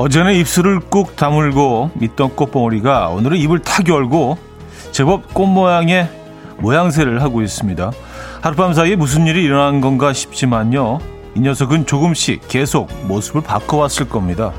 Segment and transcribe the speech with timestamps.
[0.00, 4.38] 어제는 입술을 꾹 다물고 있던 꽃봉오리가 오늘은 입을 탁 열고
[4.92, 6.08] 제법 꽃 모양의
[6.56, 7.90] 모양새를 하고 있습니다.
[8.40, 11.00] 하룻밤 사이에 무슨 일이 일어난 건가 싶지만요.
[11.36, 14.54] 이 녀석은 조금씩 계속 모습을 바꿔왔을 겁니다.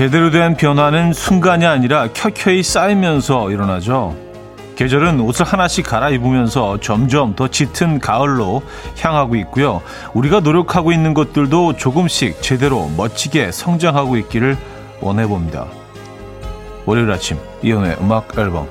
[0.00, 4.16] 제대로 된 변화는 순간이 아니라 켜켜이 쌓이면서 일어나죠.
[4.74, 8.62] 계절은 옷을 하나씩 갈아입으면서 점점 더 짙은 가을로
[8.98, 9.82] 향하고 있고요.
[10.14, 14.56] 우리가 노력하고 있는 것들도 조금씩 제대로 멋지게 성장하고 있기를
[15.02, 15.66] 원해봅니다.
[16.86, 18.68] 월요일 아침 이연의 음악 앨범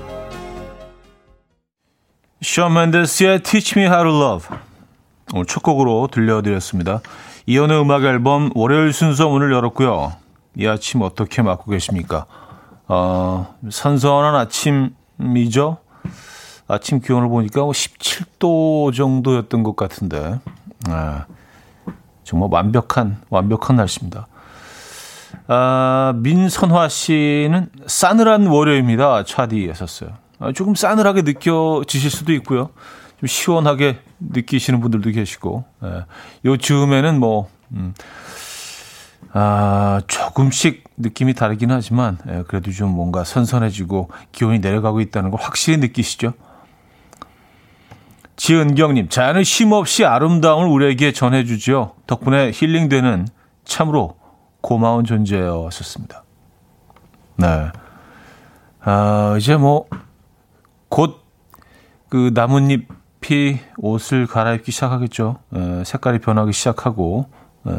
[2.41, 4.57] 션 맨데스의 Teach Me How to Love
[5.35, 7.01] 오늘 첫 곡으로 들려드렸습니다.
[7.45, 10.18] 이연의 음악 앨범 월요일 순서 문을 열었고요.
[10.55, 12.25] 이 아침 어떻게 맞고 계십니까?
[12.87, 15.77] 어, 선선한 아침이죠.
[16.67, 20.39] 아침 기온을 보니까 17도 뭐 정도였던 것 같은데,
[20.87, 21.25] 아,
[22.23, 24.27] 정말 완벽한 완벽한 날씨입니다.
[25.47, 29.23] 아, 민선화 씨는 싸늘한 월요일입니다.
[29.23, 32.69] 차디에 었어요 아, 조금 싸늘하게 느껴지실 수도 있고요.
[33.19, 36.05] 좀 시원하게 느끼시는 분들도 계시고, 예.
[36.45, 37.93] 요 즈음에는 뭐, 음,
[39.31, 45.77] 아, 조금씩 느낌이 다르긴 하지만, 예, 그래도 좀 뭔가 선선해지고 기온이 내려가고 있다는 걸 확실히
[45.77, 46.33] 느끼시죠?
[48.35, 51.95] 지은경님, 자연은 쉼없이 아름다움을 우리에게 전해주죠.
[52.07, 53.27] 덕분에 힐링되는
[53.65, 54.17] 참으로
[54.61, 56.23] 고마운 존재여 었습니다
[57.37, 57.71] 네.
[58.81, 59.87] 아, 이제 뭐,
[60.89, 61.29] 곧
[62.09, 65.37] 그 나뭇잎이 옷을 갈아입기 시작하겠죠.
[65.55, 67.27] 에, 예, 색깔이 변하기 시작하고,
[67.67, 67.75] 에, 예.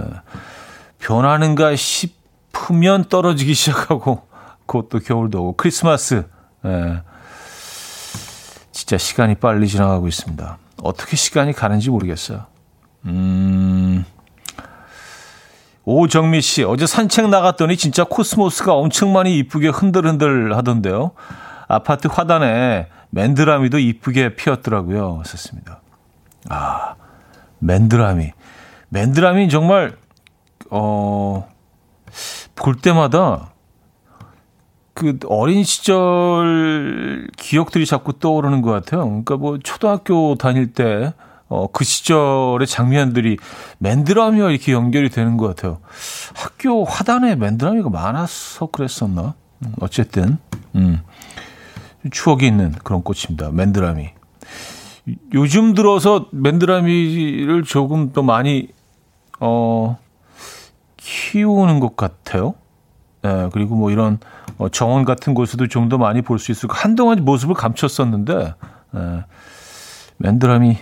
[1.00, 4.22] 변하는가 싶으면 떨어지기 시작하고
[4.66, 6.27] 그것도 겨울도 오고 크리스마스
[6.65, 7.03] 예.
[8.71, 10.59] 진짜 시간이 빨리 지나가고 있습니다.
[10.83, 12.47] 어떻게 시간이 가는지 모르겠어요.
[13.06, 14.05] 음.
[15.84, 21.12] 오정미 씨, 어제 산책 나갔더니 진짜 코스모스가 엄청 많이 이쁘게 흔들흔들 하던데요.
[21.67, 25.22] 아파트 화단에 맨드라미도 이쁘게 피었더라고요.
[25.25, 25.81] 썼습니다.
[26.49, 26.94] 아,
[27.59, 28.32] 맨드라미.
[28.91, 29.97] 맨드라미 정말
[30.70, 31.48] 어,
[32.54, 33.53] 볼 때마다
[34.94, 39.04] 그 어린 시절 기억들이 자꾸 떠오르는 것 같아요.
[39.04, 41.14] 그러니까 뭐 초등학교 다닐 때
[41.48, 43.36] 어, 그 시절의 장면들이
[43.78, 45.81] 맨드라미와 이렇게 연결이 되는 것 같아요.
[46.34, 49.34] 학교 화단에 맨드라미가 많아서 그랬었나?
[49.64, 50.38] 음, 어쨌든,
[50.76, 51.00] 음,
[52.12, 53.50] 추억이 있는 그런 꽃입니다.
[53.50, 54.10] 맨드라미.
[55.34, 58.69] 요즘 들어서 맨드라미를 조금 더 많이,
[59.41, 59.98] 어,
[61.00, 62.55] 키우는 것 같아요.
[63.25, 64.19] 예, 그리고 뭐 이런
[64.59, 68.55] 어, 정원 같은 곳에도 좀 더 많이 볼 수 있을 거 한동안 모습을 감췄었는데
[68.97, 69.25] 예,
[70.19, 70.78] 맨드라미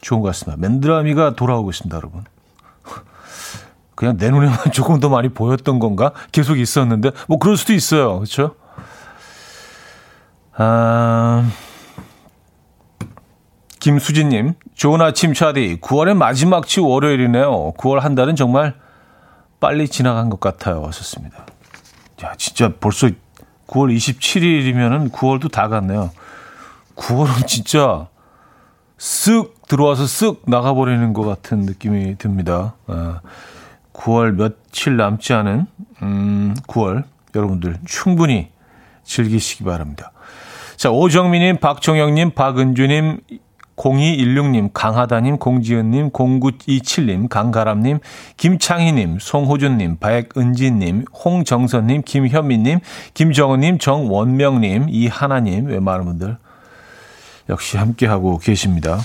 [0.00, 0.60] 좋은 것 같습니다.
[0.60, 2.24] 맨드라미가 돌아오고 있습니다, 여러분.
[3.94, 6.12] 그냥 내 눈에만 조금 더 많이 보였던 건가?
[6.32, 8.54] 계속 있었는데 뭐 그럴 수도 있어요, 그렇죠?
[10.56, 11.48] 아.
[13.80, 15.78] 김수진님, 좋은 아침 차디.
[15.80, 17.72] 9월의 마지막 주 월요일이네요.
[17.78, 18.74] 9월 한 달은 정말
[19.60, 20.84] 빨리 지나간 것 같아요.
[20.86, 21.46] 하셨습니다.
[22.24, 23.08] 야, 진짜 벌써
[23.66, 26.10] 9월 27일이면은 9월도 다 갔네요.
[26.96, 28.08] 9월은 진짜
[28.98, 32.74] 쓱 들어와서 쓱 나가버리는 것 같은 느낌이 듭니다.
[32.86, 33.20] 아,
[33.92, 35.66] 9월 며칠 남지 않은
[36.02, 37.04] 음, 9월
[37.34, 38.50] 여러분들 충분히
[39.04, 40.12] 즐기시기 바랍니다.
[40.76, 43.20] 자, 오정민님, 박정영님, 박은주님,
[43.80, 48.00] 0216님, 강하다님, 공지은님, 0927님, 강가람님,
[48.36, 52.80] 김창희님, 송호준님, 백은진님, 홍정선님, 김현미님,
[53.14, 56.36] 김정은님, 정원명님, 이하나님, 왜 많은 분들
[57.48, 58.98] 역시 함께하고 계십니다.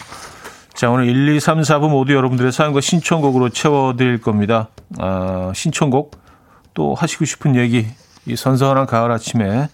[0.74, 4.68] 자, 오늘 1, 2, 3, 4부 모두 여러분들의 사연과 신청곡으로 채워드릴 겁니다.
[5.00, 6.19] 아, 신청곡
[6.74, 7.88] 또 하시고 싶은 얘기,
[8.25, 9.69] 이 선선한 가을 아침에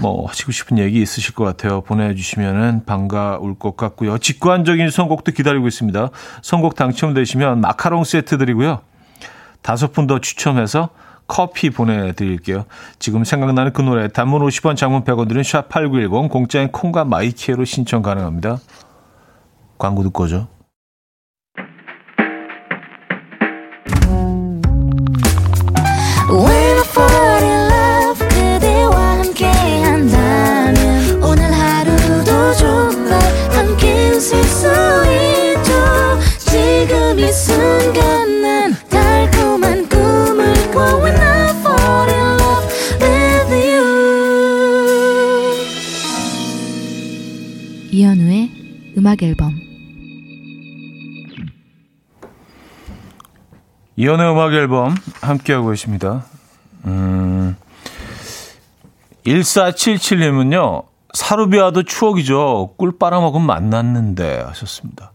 [0.00, 1.82] 뭐 하시고 싶은 얘기 있으실 것 같아요.
[1.82, 4.18] 보내주시면은 반가울 것 같고요.
[4.18, 6.10] 직관적인 선곡도 기다리고 있습니다.
[6.42, 8.80] 선곡 당첨되시면 마카롱 세트 드리고요.
[9.62, 10.90] 다섯 분 더 추첨해서
[11.26, 12.66] 커피 보내드릴게요.
[12.98, 18.58] 지금 생각나는 그 노래 단문 50원 장문 100원 들은 샵8910 공짜인 콩과 마이키에로 신청 가능합니다.
[19.78, 20.53] 광고 듣고 오죠.
[49.14, 49.60] 음악 앨범
[53.96, 56.26] 이연의 음악 앨범 함께하고 계십니다.
[56.84, 57.56] 음,
[59.24, 60.86] 1477님은요.
[61.12, 62.74] 사루비아도 추억이죠.
[62.76, 65.12] 꿀 빨아먹은 만났는데 하셨습니다.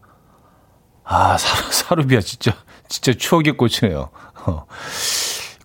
[1.04, 2.54] 아, 사루, 사루비아 진짜
[2.88, 4.10] 진짜 추억의 꽃이네요.
[4.46, 4.66] 어.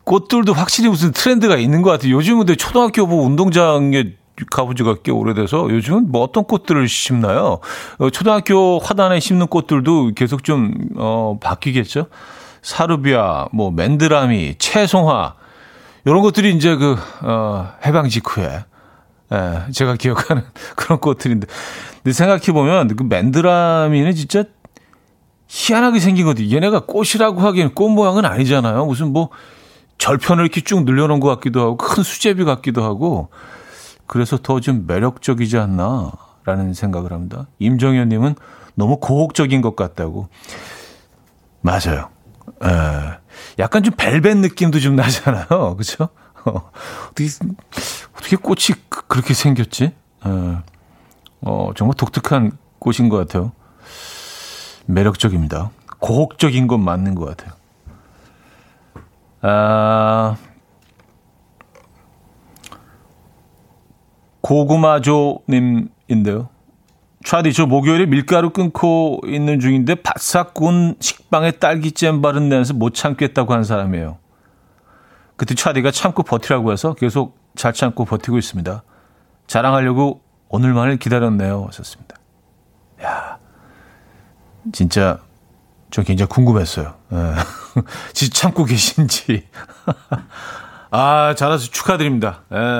[0.02, 2.12] 꽃들도 확실히 무슨 트렌드가 있는 것 같아요.
[2.14, 4.16] 요즘은 초등학교 뭐 운동장에
[4.50, 7.60] 가본 지가 꽤 오래돼서 요즘은 뭐 어떤 꽃들을 심나요?
[7.98, 12.06] 어, 초등학교 화단에 심는 꽃들도 계속 좀, 어, 바뀌겠죠?
[12.62, 15.34] 사루비아, 뭐, 맨드라미, 채송화,
[16.04, 18.64] 이런 것들이 이제 그, 어, 해방 직후에,
[19.32, 20.42] 예, 제가 기억하는
[20.76, 21.46] 그런 꽃들인데.
[22.02, 24.44] 근데 생각해보면 그 맨드라미는 진짜
[25.48, 26.50] 희한하게 생긴 것들.
[26.50, 28.84] 얘네가 꽃이라고 하기엔 꽃 모양은 아니잖아요.
[28.86, 29.30] 무슨 뭐
[29.98, 33.28] 절편을 이렇게 쭉 늘려놓은 것 같기도 하고 큰 수제비 같기도 하고
[34.06, 37.46] 그래서 더 좀 매력적이지 않나라는 생각을 합니다.
[37.58, 38.34] 임정현 님은
[38.74, 40.28] 너무 고혹적인 것 같다고.
[41.60, 42.08] 맞아요.
[42.62, 43.18] 에, 예.
[43.58, 45.76] 약간 좀 벨벳 느낌도 좀 나잖아요.
[45.78, 46.08] 그죠?
[46.44, 46.70] 어,
[47.10, 47.28] 어떻게,
[48.16, 49.84] 어떻게 꽃이 그, 그렇게 생겼지?
[49.84, 49.92] 에,
[50.26, 50.58] 예.
[51.42, 53.52] 어, 정말 독특한 꽃인 것 같아요.
[54.86, 55.70] 매력적입니다.
[55.98, 57.54] 고혹적인 건 맞는 것 같아요.
[59.40, 60.36] 아,
[64.44, 66.48] 고구마조님인데요.
[67.24, 73.54] 차디, 저 목요일에 밀가루 끊고 있는 중인데 바싹 구운 식빵에 딸기잼 바른 내서 못 참겠다고
[73.54, 74.18] 한 사람이에요.
[75.36, 78.82] 그때 차디가 참고 버티라고 해서 계속 잘 참고 버티고 있습니다.
[79.46, 80.20] 자랑하려고
[80.50, 81.64] 오늘만을 기다렸네요.
[81.68, 82.16] 하셨습니다.
[83.02, 83.38] 야,
[84.72, 85.20] 진짜
[85.90, 86.92] 저 굉장히 궁금했어요.
[87.12, 87.16] 예.
[88.12, 89.48] 진짜 참고 계신지.
[90.96, 92.42] 아, 잘해서 축하드립니다.
[92.52, 92.78] 예.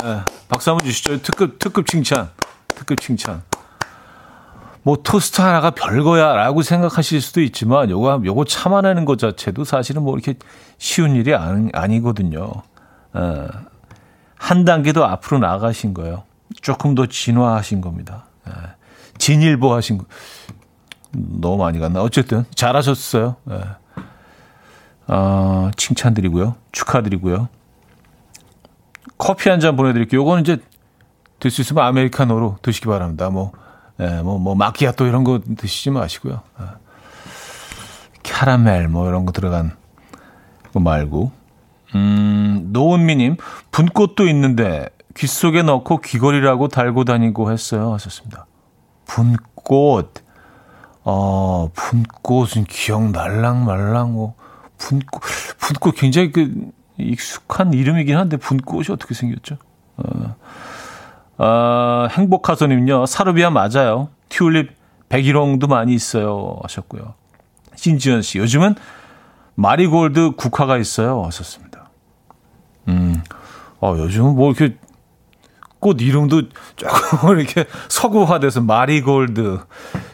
[0.48, 1.20] 박수 한번 주시죠.
[1.20, 2.30] 특급, 특급 칭찬.
[2.68, 3.42] 특급 칭찬.
[4.84, 10.14] 뭐 토스트 하나가 별거야 라고 생각하실 수도 있지만 요거, 요거 참아내는 것 자체도 사실은 뭐
[10.14, 10.34] 이렇게
[10.78, 12.52] 쉬운 일이 아니, 아니거든요.
[13.16, 13.48] 예.
[14.36, 16.22] 한 단계도 앞으로 나가신 거예요.
[16.62, 18.26] 조금 더 진화하신 겁니다.
[18.46, 18.52] 예.
[19.18, 20.04] 진일보 하신 거.
[21.10, 22.00] 너무 많이 갔나?
[22.00, 23.34] 어쨌든 잘하셨어요.
[23.50, 23.60] 예.
[25.08, 26.54] 어, 칭찬드리고요.
[26.70, 27.48] 축하드리고요.
[29.18, 30.20] 커피 한 잔 보내드릴게요.
[30.20, 30.58] 요거는 이제
[31.40, 33.28] 될 수 있으면 아메리카노로 드시기 바랍니다.
[33.30, 33.52] 뭐,
[34.00, 36.40] 예, 뭐, 뭐, 마키아또 이런 거 드시지 마시고요.
[36.60, 36.64] 예.
[38.22, 39.76] 캐러멜 뭐 이런 거 들어간
[40.72, 41.32] 거 말고.
[41.94, 43.36] 음, 노은미님,
[43.70, 47.92] 분꽃도 있는데 귀 속에 넣고 귀걸이라고 달고 다니고 했어요.
[47.92, 48.46] 하셨습니다.
[49.06, 50.24] 분꽃.
[51.04, 54.34] 어, 분꽃은 기억 날랑 말랑 뭐
[54.78, 55.22] 분꽃
[55.58, 59.56] 분꽃 굉장히 그 익숙한 이름이긴 한데 분꽃이 어떻게 생겼죠?
[59.96, 60.36] 어,
[61.38, 64.08] 어 행복하서님요 사르비아 맞아요.
[64.28, 64.72] 튤립
[65.08, 67.14] 백일홍도 많이 있어요 하셨고요.
[67.74, 68.76] 신지연 씨 요즘은
[69.56, 71.90] 마리골드 국화가 있어요 하셨습니다.
[72.88, 73.22] 음,
[73.80, 74.76] 어 요즘은 뭐 이렇게
[75.84, 79.58] 꽃 이름도 조금 이렇게 서구화돼서 마리골드.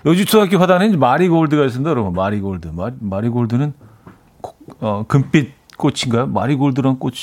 [0.04, 2.12] 요즘 초등학교 화단에 마리골드가 있습니다, 여러분.
[2.12, 2.68] 마리골드.
[2.68, 3.72] 마, 마리골드는
[4.80, 6.26] 어, 금빛 꽃인가요?
[6.26, 7.16] 마리골드란 꽃이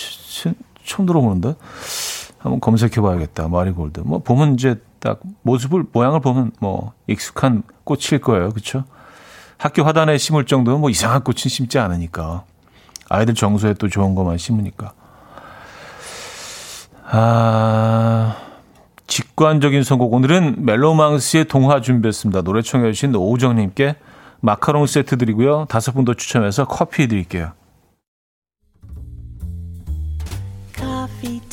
[0.84, 1.56] 처음 들어보는데
[2.40, 3.48] 한번 검색해 봐야겠다.
[3.48, 4.02] 마리골드.
[4.02, 8.50] 뭐 보면 이제 딱 모습을 모양을 보면 뭐 익숙한 꽃일 거예요.
[8.50, 8.84] 그렇죠?
[9.58, 12.44] 학교 화단에 심을 정도는 뭐 이상한 꽃은 심지 않으니까.
[13.10, 14.94] 아이들 정서에 또 좋은 것만 심으니까.
[17.10, 18.36] 아,
[19.08, 20.14] 직관적인 선곡.
[20.14, 22.42] 오늘은 멜로망스의 동화 준비했습니다.
[22.42, 23.96] 노래 청해주신 오우정님께
[24.42, 25.66] 마카롱 세트 드리고요.
[25.70, 27.54] 다섯 분 더 추첨해서 커피 드릴게요.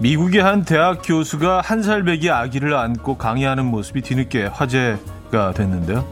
[0.00, 6.06] 미국의 한 대학 교수가 한 살배기 아기를 안고 강의하는 모습이 뒤늦게 화제가 됐는데요.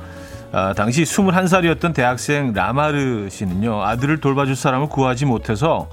[0.53, 5.89] 아, 당시 21살이었던 대학생 라마르 씨는요, 아들을 돌봐줄 사람을 구하지 못해서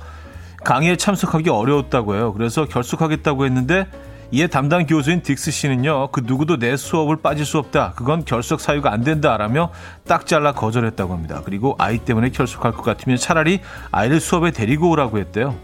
[0.65, 2.33] 강의에 참석하기 어려웠다고 해요.
[2.33, 3.87] 그래서 결석하겠다고 했는데
[4.31, 7.93] 이에 담당 교수인 딕스 씨는요, 그 누구도 내 수업을 빠질 수 없다.
[7.95, 9.71] 그건 결석 사유가 안 된다라며
[10.05, 11.41] 딱 잘라 거절했다고 합니다.
[11.45, 13.61] 그리고 아이 때문에 결석할 것 같으면 차라리
[13.91, 15.55] 아이를 수업에 데리고 오라고 했대요.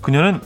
[0.00, 0.40] 그녀는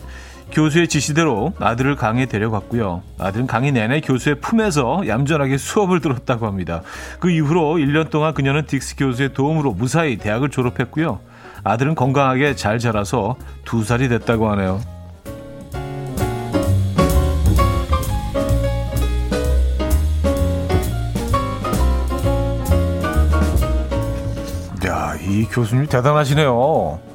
[0.52, 3.02] 교수의 지시대로 아들을 강에 데려갔고요.
[3.18, 6.82] 아들은 강의 내내 교수의 품에서 얌전하게 수업을 들었다고 합니다.
[7.20, 11.20] 그 이후로 1년 동안 그녀는 딕스 교수의 도움으로 무사히 대학을 졸업했고요.
[11.64, 14.80] 아들은 건강하게 잘 자라서 두 살이 됐다고 하네요.
[24.86, 27.07] 야, 이 교수님 대단하시네요.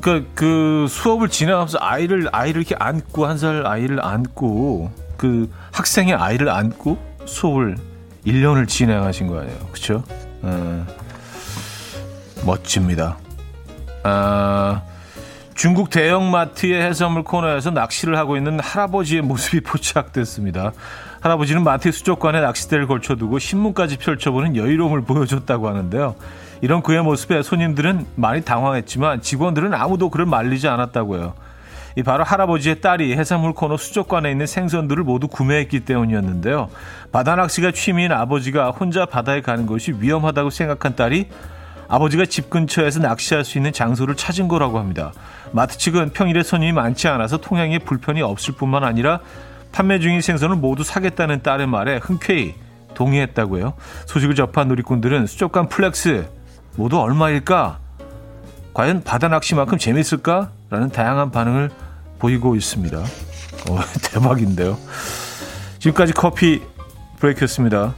[0.00, 6.48] 그러니까 그 수업을 진행하면서 아이를 아이를 이렇게 안고 한 살 아이를 안고 그 학생의 아이를
[6.48, 7.76] 안고 수업을
[8.26, 9.58] 1년을 진행하신 거 아니에요.
[9.72, 10.04] 그렇죠?
[10.42, 10.86] 어,
[12.44, 13.16] 멋집니다.
[14.04, 14.82] 아,
[15.54, 20.72] 중국 대형마트의 해산물 코너에서 낚시를 하고 있는 할아버지의 모습이 포착됐습니다.
[21.20, 26.16] 할아버지는 마트 수족관에 낚싯대를 걸쳐두고 신문까지 펼쳐보는 여유로움을 보여줬다고 하는데요.
[26.62, 31.34] 이런 그의 모습에 손님들은 많이 당황했지만 직원들은 아무도 그를 말리지 않았다고요.
[31.96, 36.70] 이 바로 할아버지의 딸이 해산물 코너 수족관에 있는 생선들을 모두 구매했기 때문이었는데요.
[37.10, 41.28] 바다 낚시가 취미인 아버지가 혼자 바다에 가는 것이 위험하다고 생각한 딸이
[41.88, 45.12] 아버지가 집 근처에서 낚시할 수 있는 장소를 찾은 거라고 합니다.
[45.50, 49.18] 마트 측은 평일에 손님이 많지 않아서 통행에 불편이 없을 뿐만 아니라
[49.72, 52.54] 판매 중인 생선을 모두 사겠다는 딸의 말에 흔쾌히
[52.94, 53.74] 동의했다고요.
[54.06, 56.41] 소식을 접한 누리꾼들은 수족관 flex
[56.76, 57.78] 모두 얼마일까?
[58.74, 60.50] 과연 바다 낚시만큼 재밌을까?
[60.70, 61.70] 라는 다양한 반응을
[62.18, 62.98] 보이고 있습니다.
[62.98, 63.78] 어,
[64.10, 64.78] 대박인데요.
[65.78, 66.62] 지금까지 coffee
[67.18, 67.94] break였습니다.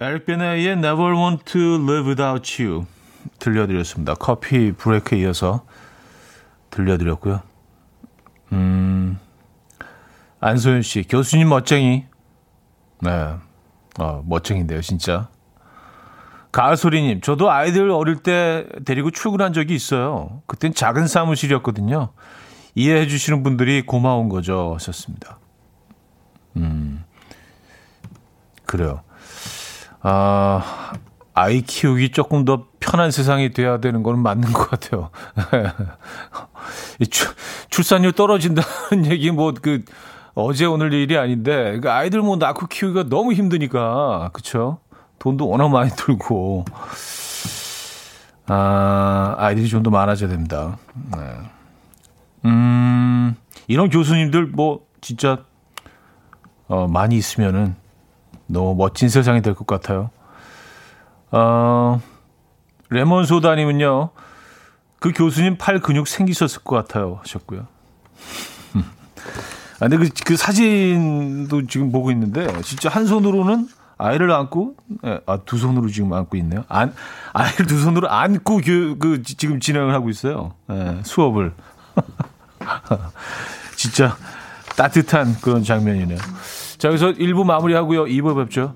[0.00, 2.86] 에릭 베네의 Never Want to Live Without You
[3.38, 4.14] 들려드렸습니다.
[4.14, 5.64] coffee break에 이어서
[6.70, 7.40] 들려드렸고요.
[8.52, 9.18] 음,
[10.40, 12.04] 안소연 씨, 교수님 멋쟁이.
[13.00, 13.36] 네,
[13.98, 15.28] 어, 멋쟁인데요, 진짜.
[16.56, 20.40] 가을소리님, 저도 아이들 어릴 때 데리고 출근한 적이 있어요.
[20.46, 22.08] 그땐 작은 사무실이었거든요.
[22.74, 24.72] 이해해 주시는 분들이 고마운 거죠.
[24.76, 25.38] 하셨습니다.
[26.56, 27.04] 음,
[28.64, 29.02] 그래요.
[30.00, 30.94] 아,
[31.34, 35.10] 아이 키우기 조금 더 편한 세상이 돼야 되는 건 맞는 것 같아요.
[37.10, 37.28] 출,
[37.68, 39.84] 출산율 떨어진다는 얘기 뭐 그
[40.38, 44.78] 어제 오늘 일이 아닌데 그 아이들 뭐 낳고 키우기가 너무 힘드니까 그쵸?
[45.18, 46.64] 돈도 워낙 많이 들고
[48.46, 50.78] 아 아이들이 좀 더 많아져야 됩니다.
[51.12, 51.18] 네.
[52.44, 53.34] 음
[53.66, 55.44] 이런 교수님들 뭐 진짜
[56.68, 57.74] 어, 많이 있으면은
[58.46, 60.10] 너무 멋진 세상이 될 것 같아요.
[61.32, 62.00] 어,
[62.90, 64.10] 레몬 소다님은요,
[65.00, 67.18] 그 교수님 팔 근육 생기셨을 것 같아요.
[67.22, 67.66] 하셨고요.
[69.80, 75.38] 아, 근데 그, 그 사진도 지금 보고 있는데, 진짜 한 손으로는 아이를 안고, 예, 아,
[75.44, 76.64] 두 손으로 지금 안고 있네요.
[76.68, 76.94] 안,
[77.32, 80.54] 아이를 두 손으로 안고 교, 그, 지금 진행을 하고 있어요.
[80.70, 81.52] 예, 수업을.
[83.76, 84.16] 진짜
[84.76, 86.18] 따뜻한 그런 장면이네요.
[86.78, 88.04] 자, 여기서 1부 마무리하고요.
[88.04, 88.74] 2부 뵙죠.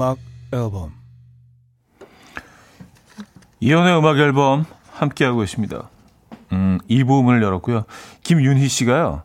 [0.00, 0.16] 음악
[0.50, 0.94] 앨범
[3.60, 5.90] 이현우의 음악 앨범 함께하고 있습니다.
[6.52, 7.84] 음, 이 부분을 열었고요.
[8.22, 9.24] 김윤희 씨가요.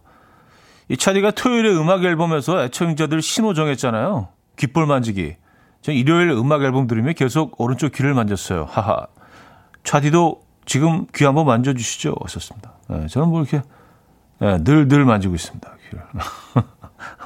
[0.90, 4.28] 이 차디가 토요일에 음악 앨범에서 애청자들 신호 정했잖아요.
[4.58, 5.38] 귓볼 만지기.
[5.82, 8.66] 전 일요일 음악 앨범 들으며 계속 오른쪽 귀를 만졌어요.
[8.70, 9.08] 하하.
[9.86, 12.16] 차디도 지금 귀 한번 만져주시죠.
[12.22, 12.74] 하셨습니다.
[12.90, 13.62] 네, 저는 뭐 이렇게
[14.40, 15.72] 네, 늘, 늘 만지고 있습니다.
[15.90, 16.04] 귀를.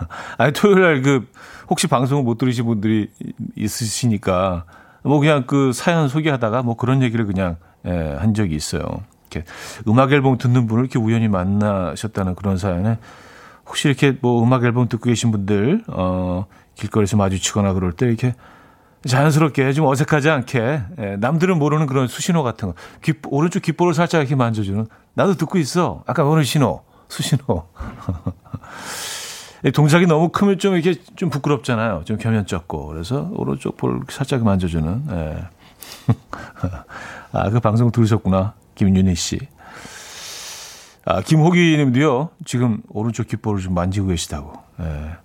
[0.38, 1.28] 아니, 토요일 날 그,
[1.70, 3.10] 혹시 방송을 못 들으신 분들이
[3.56, 4.66] 있으시니까
[5.04, 8.82] 뭐 그냥 그 사연 소개하다가 뭐 그런 얘기를 그냥 예, 한 적이 있어요.
[9.30, 9.48] 이렇게
[9.88, 12.98] 음악 앨범 듣는 분을 이렇게 우연히 만나셨다는 그런 사연에
[13.66, 18.34] 혹시 이렇게 뭐 음악 앨범 듣고 계신 분들 어 길거리에서 마주치거나 그럴 때 이렇게
[19.06, 24.20] 자연스럽게 좀 어색하지 않게 예, 남들은 모르는 그런 수신호 같은 거 귀, 오른쪽 귓볼을 살짝
[24.22, 26.04] 이렇게 만져주는 나도 듣고 있어.
[26.06, 26.82] 아까 오는 신호?
[27.08, 27.68] 수신호
[29.74, 32.04] 동작이 너무 크면 좀 이렇게 좀 부끄럽잖아요.
[32.06, 32.88] 좀 겸연쩍고.
[32.88, 35.04] 그래서 오른쪽 볼 살짝 만져주는.
[35.12, 35.38] 예.
[37.34, 38.54] 아, 그 방송 들으셨구나.
[38.76, 39.40] 김윤희 씨.
[41.06, 44.54] 아, 김호기 님도요, 지금 오른쪽 귓볼을 좀 만지고 계시다고.
[44.82, 45.18] 예.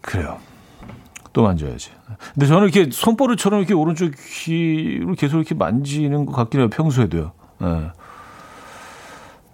[0.00, 0.38] 그래요.
[1.32, 1.90] 또 만져야지.
[2.34, 6.70] 근데 저는 이렇게 손버릇처럼 이렇게 오른쪽 귀를 계속 이렇게 만지는 것 같긴 해요.
[6.70, 7.32] 평소에도요.
[7.62, 7.90] 예.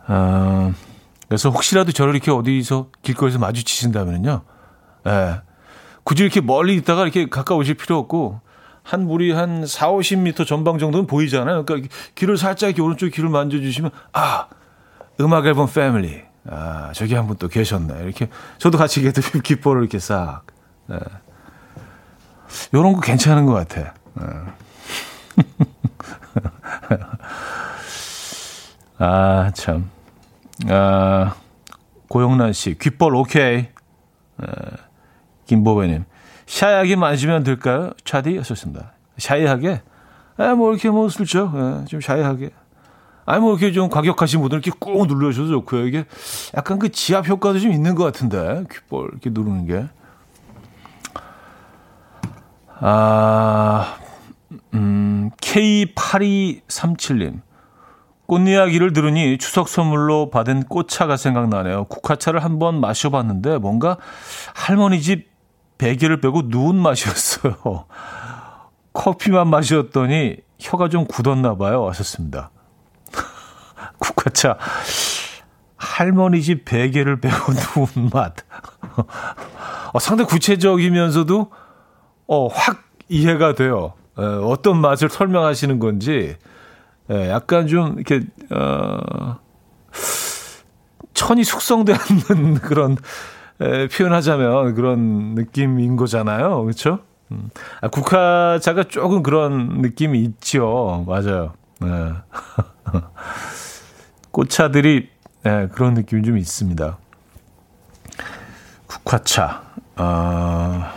[0.06, 0.72] 아,
[1.30, 4.42] 그래서 혹시라도 저를 이렇게 어디서 길거리에서 마주치신다면요.
[5.06, 5.40] 예.
[6.02, 8.40] 굳이 이렇게 멀리 있다가 이렇게 가까우실 필요 없고,
[8.82, 11.64] 한 무리 한 4, 50m 전방 정도는 보이잖아요.
[11.64, 14.49] 그러니까 길을 살짝 이렇게 오른쪽 길을 만져주시면, 아,
[15.20, 16.20] 음악 앨범 패밀리.
[16.50, 18.02] 아, 저기 한 분 또 계셨네.
[18.02, 20.42] 이렇게, 저도 같이 이렇게 귓볼을 이렇게 싹.
[20.90, 20.99] 예.
[22.75, 23.94] 요런 거 괜찮은 것 같아.
[24.20, 24.25] 예.
[28.99, 29.88] 아, 참.
[30.69, 31.35] 아,
[32.09, 33.69] 고영란 씨, 귓볼 오케이.
[34.38, 34.47] 아,
[35.47, 36.05] 김보배님,
[36.47, 37.93] 샤이하게 만지면 될까요?
[38.05, 38.93] 차디 하셨습니다.
[39.19, 39.83] 샤이하게?
[40.37, 42.50] 아, 뭐 이렇게 뭐 슬쩍, 예, 좀 샤이하게.
[43.26, 45.87] 아니, 뭐 이렇게 좀 과격하신 분들 이렇게 꾹 눌러주셔도 좋고요.
[45.87, 46.05] 이게
[46.57, 49.87] 약간 그 지압 효과도 좀 있는 것 같은데, 귓볼 이렇게 누르는 게.
[52.81, 53.97] 아,
[54.75, 57.40] 음, K8237님.
[58.30, 61.87] 꽃 이야기를 들으니 추석 선물로 받은 꽃차가 생각나네요.
[61.87, 63.96] 국화차를 한번 마셔봤는데 뭔가
[64.54, 65.28] 할머니 집
[65.78, 67.56] 베개를 빼고 누운 맛이었어요.
[68.94, 71.88] 커피만 마셨더니 혀가 좀 굳었나 봐요.
[71.88, 72.52] 하셨습니다.
[73.99, 74.56] 국화차
[75.76, 78.37] 할머니 집 베개를 빼고 누운 맛.
[79.92, 81.50] 어, 상당히 구체적이면서도
[82.28, 83.94] 어, 확 이해가 돼요.
[84.16, 86.37] 에, 어떤 맛을 설명하시는 건지
[87.11, 89.38] 예, 약간 좀 이렇게 어
[91.14, 92.97] 천이 숙성되는 그런
[93.61, 96.63] 에, 표현하자면 그런 느낌인 거잖아요.
[96.63, 97.00] 그렇죠?
[97.32, 97.50] 음.
[97.80, 101.04] 아, 국화차가 조금 그런 느낌이 있죠.
[101.06, 101.52] 맞아요.
[101.80, 101.89] 네.
[104.30, 105.08] 꽃차들이
[105.43, 106.99] 네, 그런 느낌이 좀 있습니다.
[108.87, 109.63] 국화차.
[109.97, 110.93] 아,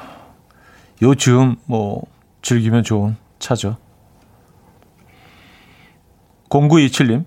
[1.01, 2.05] 요즘 뭐
[2.41, 3.77] 즐기면 좋은 차죠.
[6.53, 7.25] 0927님,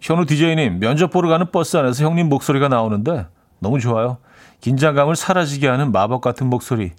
[0.00, 3.26] 현우 DJ님, 면접 보러 가는 버스 안에서 형님 목소리가 나오는데
[3.58, 4.18] 너무 좋아요.
[4.60, 6.92] 긴장감을 사라지게 하는 마법 같은 목소리.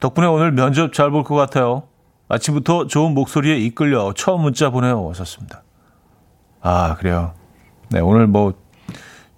[0.00, 1.84] 덕분에 오늘 면접 잘 볼 것 같아요.
[2.28, 5.02] 아침부터 좋은 목소리에 이끌려 처음 문자 보내요.
[5.04, 5.62] 왔었습니다.
[6.60, 7.32] 아, 그래요.
[7.88, 8.52] 네, 오늘 뭐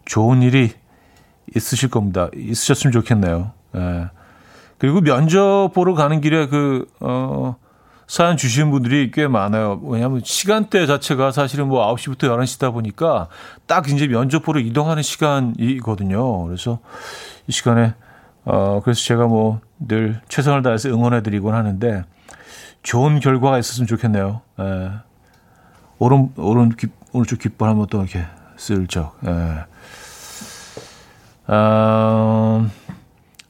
[0.05, 0.73] 좋은 일이
[1.55, 2.29] 있으실 겁니다.
[2.35, 3.53] 있으셨으면 좋겠네요.
[3.73, 4.07] 네.
[4.79, 7.57] 그리고 면접 보러 가는 길에 그, 어,
[8.13, 9.81] 사연 주신 분들이 꽤 많아요.
[9.85, 13.29] 왜냐하면 시간대 자체가 사실은 뭐 9시부터 11시다 보니까
[13.67, 16.45] 딱 이제 면접 보러 이동하는 시간이거든요.
[16.45, 16.81] 그래서
[17.47, 17.95] 이 시간에,
[18.45, 22.05] 어, 그래서 제가 뭐 늘 최선을 다해서 응원해드리곤 하는데
[22.83, 24.43] 좋은 결과가 있었으면 좋겠네요.
[24.61, 24.91] 예.
[25.99, 28.27] 오른, 오른, 귀, 오른쪽 귓볼 한번 또 이렇게
[28.59, 29.65] 슬쩍, 예.
[31.47, 32.69] 어,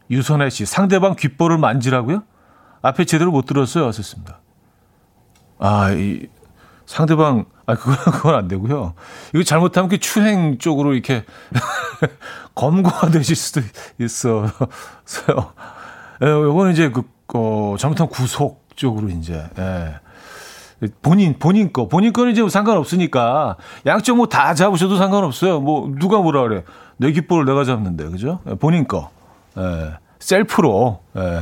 [0.09, 2.23] 유선혜 씨, 상대방 귓볼을 만지라고요?
[2.83, 3.87] 앞에 제대로 못 들었어요.
[3.87, 4.42] 하셨습니다.
[5.65, 6.27] 아, 이
[6.87, 8.95] 상대방 아 그건 그건 안 되고요.
[9.33, 11.25] 이거 잘못하면 그 추행 쪽으로 이렇게
[12.57, 13.61] 검거가 되실 수도
[13.99, 14.51] 있어요.
[16.23, 17.03] 예, 요거는 이제 그
[17.35, 19.95] 어, 잘못하면 구속 쪽으로 이제 예.
[21.01, 25.61] 본인 본인 거 본인 거는 이제 상관없으니까 양쪽 뭐 다 잡으셔도 상관없어요.
[25.61, 26.65] 뭐 누가 뭐라 그래
[26.97, 28.41] 내 귓볼을 내가 잡는데 그죠?
[28.51, 29.11] 예, 본인 거
[29.57, 29.93] 예.
[30.19, 31.41] 셀프로 예.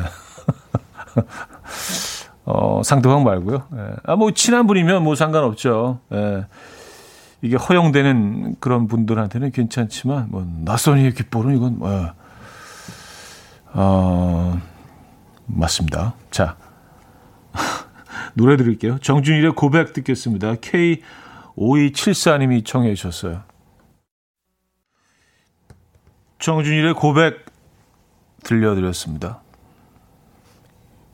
[2.53, 3.65] 어, 상대방 말고요.
[3.75, 3.91] 예.
[4.05, 6.01] 아, 뭐, 친한 분이면 뭐 상관없죠.
[6.13, 6.47] 예.
[7.43, 12.13] 이게 허용되는 그런 분들한테는 괜찮지만, 뭐, 낯선 이의 귓볼은 이건, 뭐,
[13.73, 14.61] 어,
[15.47, 16.15] 맞습니다.
[16.31, 16.57] 자.
[18.35, 18.99] 노래 드릴게요.
[18.99, 20.57] 정준일의 고백 듣겠습니다.
[20.57, 23.43] K5274님이 청해 주셨어요.
[26.39, 27.45] 정준일의 고백
[28.45, 29.41] 들려드렸습니다.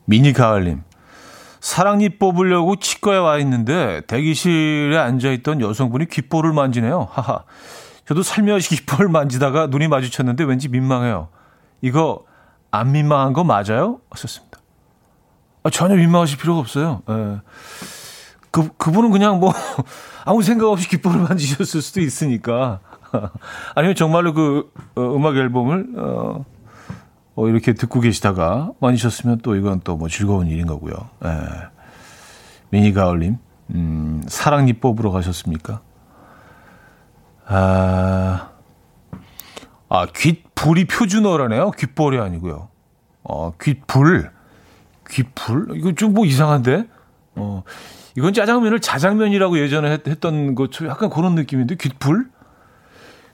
[0.04, 0.82] 미니 가을님.
[1.76, 7.06] 사랑니 뽑으려고 치과에 와 있는데 대기실에 앉아 있던 여성분이 귓볼을 만지네요.
[7.12, 7.44] 하하.
[8.06, 11.28] 저도 살며시 귓볼 만지다가 눈이 마주쳤는데 왠지 민망해요.
[11.82, 12.24] 이거
[12.70, 14.00] 안 민망한 거 맞아요?
[14.08, 14.58] 하셨습니다.
[15.64, 17.02] 아, 전혀 민망하실 필요가 없어요.
[17.10, 17.40] 예.
[18.50, 19.52] 그, 그분은 그냥 뭐
[20.24, 22.80] 아무 생각 없이 귓볼을 만지셨을 수도 있으니까.
[23.74, 26.42] 아니면 정말로 그 어, 음악 앨범을 어,
[27.36, 30.94] 어, 이렇게 듣고 계시다가 많으셨으면 또 이건 또 뭐 즐거운 일인 거고요.
[31.24, 31.30] 예.
[32.70, 33.36] 미니 가을님,
[33.70, 35.80] 음, 사랑니 뽑으러 가셨습니까?
[37.46, 38.48] 아,
[39.88, 41.70] 아, 귓불이 표준어라네요.
[41.72, 42.68] 귓볼이 아니고요.
[43.22, 44.30] 어, 귓불.
[45.08, 45.68] 귓불?
[45.76, 46.88] 이거 좀 뭐 이상한데?
[47.36, 47.62] 어,
[48.16, 52.28] 이건 짜장면을 자장면이라고 예전에 했, 던 것, 약간 그런 느낌인데, 귓불?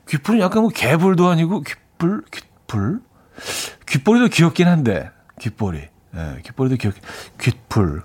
[0.09, 3.01] 귓불은 약간 뭐 개불도 아니고 귓불, 귓불?
[3.93, 5.79] 귓불이도 귀엽긴 한데, 귓불이.
[6.17, 6.95] 예, 귓불이도 귀엽,
[7.39, 8.03] 귓불.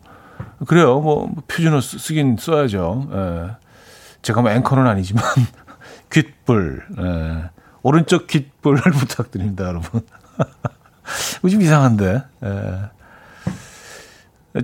[0.67, 0.99] 그래요.
[0.99, 3.07] 뭐, 표준어 쓰 긴 써야죠.
[3.09, 3.55] 예.
[4.21, 5.23] 제가 뭐 앵커는 아니지만,
[6.11, 6.85] 귓불.
[6.99, 7.49] 예.
[7.83, 10.01] 오른쪽 귓불을 부탁드립니다, 여러분.
[11.49, 12.21] 좀 이상한데.
[12.43, 12.81] 예.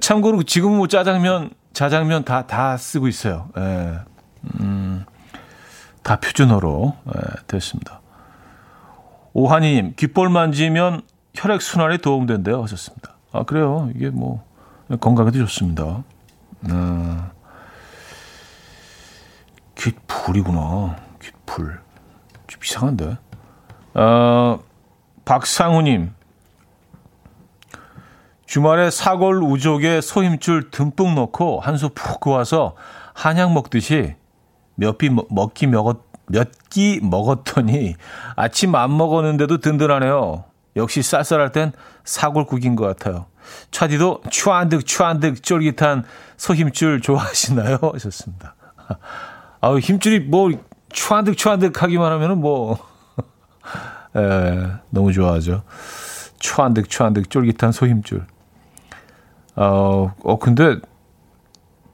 [0.01, 3.47] 참고로 지금 뭐 짜장면, 자장면 다, 다 쓰고 있어요.
[3.57, 3.99] 예.
[4.59, 5.05] 음,
[6.03, 8.01] 다 표준어로 예, 됐습니다.
[9.31, 11.01] 오한이님, 귓볼 만지면
[11.35, 12.61] 혈액 순환에 도움된대요.
[12.63, 13.15] 하셨습니다.
[13.31, 13.89] 아, 그래요.
[13.95, 14.43] 이게 뭐,
[14.99, 16.03] 건강에도 좋습니다.
[16.69, 17.31] 아,
[19.75, 20.95] 귓불이구나.
[21.21, 21.79] 귓불.
[22.47, 23.17] 좀 이상한데.
[23.95, 24.59] 어,
[25.25, 26.13] 박상우님,
[28.45, 32.75] 주말에 사골 우족에 소힘줄 듬뿍 넣고 한 수 푹 그어서
[33.13, 34.15] 한약 먹듯이
[34.75, 37.95] 몇끼 먹기 먹었 몇 끼 먹었더니
[38.35, 40.43] 아침 안 먹었는데도 든든하네요.
[40.75, 41.71] 역시 쌀쌀할 땐
[42.03, 43.25] 사골국인 것 같아요.
[43.71, 46.05] 차디도 추한득 추한득 쫄깃한
[46.37, 47.77] 소힘줄 좋아하시나요?
[47.93, 48.55] 하셨습니다.
[49.61, 50.51] 아우 힘줄이 뭐
[50.91, 52.77] 추한득 추한득 하기만 하면은 뭐
[54.15, 55.63] 에, 너무 좋아하죠.
[56.39, 58.25] 추한득 추한득 쫄깃한 소힘줄.
[59.55, 60.77] 어, 어, 근데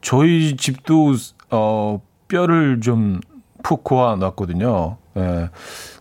[0.02, 1.14] 저희 집도
[1.52, 3.20] 어, 뼈를 좀
[3.64, 4.98] 푹 고아 놨거든요.
[5.18, 5.50] 예.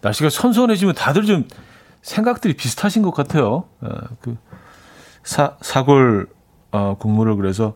[0.03, 1.47] 날씨가 선선해지면 다들 좀
[2.03, 3.65] 생각들이 비슷하신 것 같아요.
[3.85, 3.89] 예,
[4.21, 4.37] 그
[5.23, 6.29] 사, 사골
[6.71, 7.75] 어, 국물을 그래서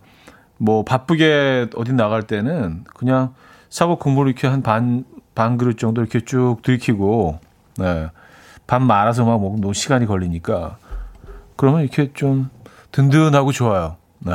[0.58, 3.34] 뭐 바쁘게 어디 나갈 때는 그냥
[3.68, 5.04] 사골 국물을 이렇게 한 반,
[5.34, 7.40] 반 그릇 정도 이렇게 쭉 들이키고,
[7.78, 8.10] 네.
[8.66, 10.76] 밥 말아서 막 먹으면 너무 시간이 걸리니까,
[11.56, 12.50] 그러면 이렇게 좀
[12.92, 13.96] 든든하고 좋아요.
[14.18, 14.32] 네.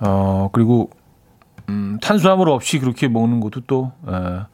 [0.00, 0.90] 어, 그리고,
[1.68, 4.46] 음, 탄수화물 없이 그렇게 먹는 것도 또, 에, 예,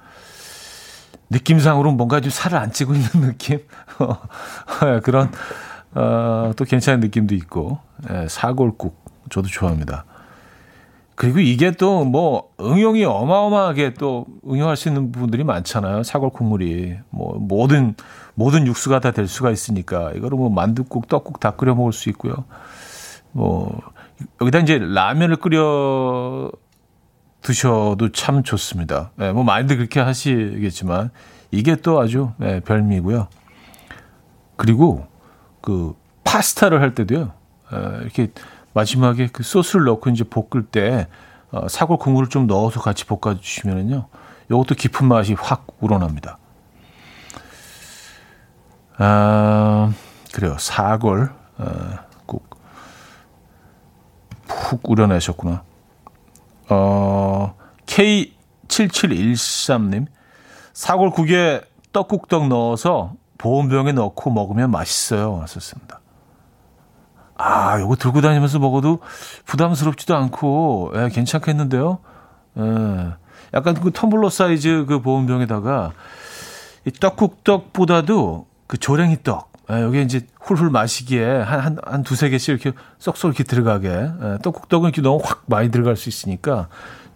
[1.31, 3.59] 느낌상으로 뭔가 좀 살을 안 찌고 있는 느낌?
[4.87, 5.31] 예, 그런,
[5.95, 7.79] 어, 또 괜찮은 느낌도 있고,
[8.11, 10.05] 에, 예, 사골국, 저도 좋아합니다.
[11.15, 16.05] 그리고 이게 또 뭐 응용이 어마어마하게 또 응용할 수 있는 부분들이 많잖아요.
[16.05, 17.95] 사골 국물이 뭐 모든
[18.35, 22.45] 모든 육수가 다 될 수가 있으니까 이거를 뭐 만둣국, 떡국 다 끓여 먹을 수 있고요.
[23.33, 23.81] 뭐
[24.41, 26.53] 여기다 이제 라면을 끓여
[27.43, 29.11] 드셔도 참 좋습니다.
[29.17, 31.11] 네, 뭐 많이들 그렇게 하시겠지만
[31.51, 33.29] 이게 또 아주 네, 별미고요.
[34.57, 35.07] 그리고
[35.61, 37.33] 그 파스타를 할 때도요.
[37.73, 38.29] 네, 이렇게
[38.75, 41.09] 마지막에 그 소스를 넣고 이제 볶을 때
[41.51, 44.07] 어, 사골 국물을 좀 넣어서 같이 볶아주시면은요.
[44.51, 46.39] 이것도 깊은 맛이 확 우러납니다.
[48.99, 49.93] 아,
[50.33, 50.57] 그래요.
[50.59, 52.09] 사골 어,
[54.69, 55.63] 푹 우려내셨구나.
[56.69, 57.55] 어,
[57.87, 60.07] K7713님.
[60.73, 65.35] 사골 국에 떡국떡 넣어서 보온병에 넣고 먹으면 맛있어요.
[65.35, 66.01] 왔었습니다.
[67.37, 68.99] 아, 요거 들고 다니면서 먹어도
[69.47, 71.99] 부담스럽지도 않고, 예, 괜찮겠는데요?
[72.59, 73.13] 예.
[73.55, 75.93] 약간 그 텀블러 사이즈 그 보온병에다가
[76.85, 82.49] 이 떡국떡보다도 그 조랭이 떡, 예, 여기 이제 훌훌 마시기에 한, 한, 한 두세 개씩
[82.49, 83.89] 이렇게 쏙쏙 이렇게 들어가게.
[83.89, 86.69] 예, 떡국떡은 이렇게 너무 확 많이 들어갈 수 있으니까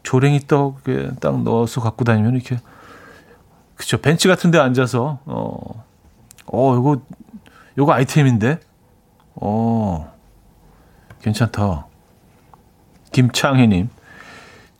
[0.02, 2.58] 조랭이 떡에 딱 넣어서 갖고 다니면 이렇게,
[3.76, 4.00] 그쵸.
[4.00, 5.84] 벤치 같은 데 앉아서, 어,
[6.46, 7.02] 어, 요거,
[7.78, 8.60] 요거 아이템인데?
[9.36, 10.12] 어,
[11.22, 11.86] 괜찮다.
[13.12, 13.88] 김창희님,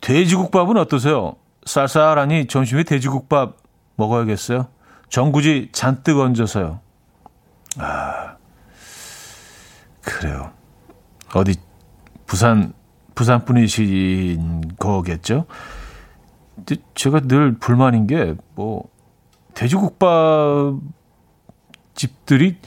[0.00, 1.37] 돼지국밥은 어떠세요?
[1.64, 3.56] 쌀쌀하니 점심에 돼지국밥
[3.96, 4.66] 먹어야겠어요?
[5.08, 6.80] 전구지 잔뜩 얹어서요.
[7.78, 8.37] 아,
[10.02, 10.52] 그래요.
[11.35, 11.54] 어디,
[12.26, 12.72] 부산,
[13.14, 15.46] 부산 분이신 거겠죠?
[16.94, 18.88] 제가 늘 불만인 게, 뭐,
[19.54, 20.74] 돼지국밥
[21.94, 22.58] 집들이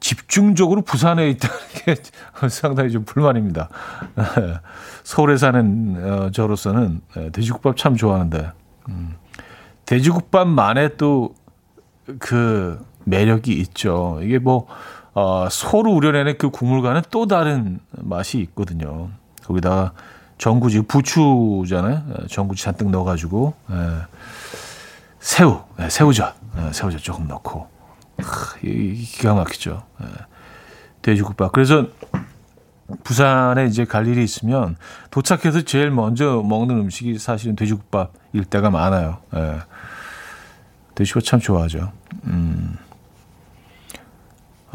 [0.00, 1.96] 집중적으로 부산에 있다는 게
[2.48, 3.68] 상당히 좀 불만입니다.
[5.02, 8.52] 서울에 사는 어, 저로서는 예, 돼지국밥 참 좋아하는데
[8.88, 9.16] 음,
[9.84, 11.34] 돼지국밥만의 또
[12.18, 14.18] 그 매력이 있죠.
[14.22, 14.66] 이게 뭐
[15.14, 19.08] 어, 소로 우려내는 그 국물과는 또 다른 맛이 있거든요.
[19.44, 19.92] 거기다가
[20.38, 22.02] 전구지 부추잖아요.
[22.10, 23.74] 예, 전구지 잔뜩 넣어가지고 에,
[25.20, 27.66] 새우, 에, 새우젓, 에, 새우젓 조금 넣고
[28.60, 29.82] 기가 막히죠.
[30.02, 30.06] 예.
[31.02, 31.52] 돼지국밥.
[31.52, 31.86] 그래서
[33.04, 34.76] 부산에 이제 갈 일이 있으면
[35.10, 39.18] 도착해서 제일 먼저 먹는 음식이 사실은 돼지국밥일 때가 많아요.
[39.34, 39.60] 예.
[40.94, 41.92] 돼지국밥 참 좋아하죠.
[42.24, 42.76] 음.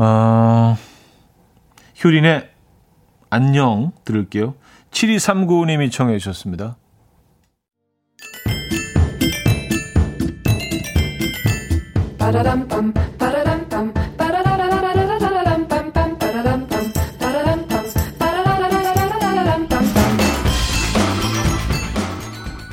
[0.04, 0.76] 어,
[2.04, 2.50] 효린의
[3.30, 4.56] 안녕 들을게요.
[4.90, 6.76] 7239님이 청해 주셨습니다.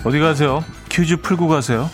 [0.02, 0.64] 어디 가세요?
[0.88, 1.90] 퀴즈 풀고 가세요.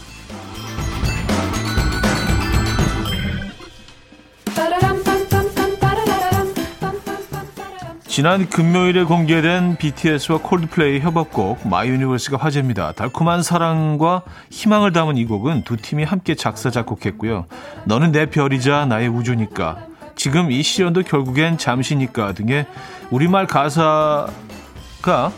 [8.15, 12.93] 지난 금요일에 공개된 BTS와 콜드플레이 협업곡 My Universe가 화제입니다.
[12.93, 17.47] 달콤한 사랑과 희망을 담은 이 곡은 두 팀이 함께 작사 작곡했고요.
[17.87, 19.79] 너는 내 별이자 나의 우주니까
[20.15, 22.67] 지금 이 시련도 결국엔 잠시니까 등의
[23.11, 24.31] 우리말 가사가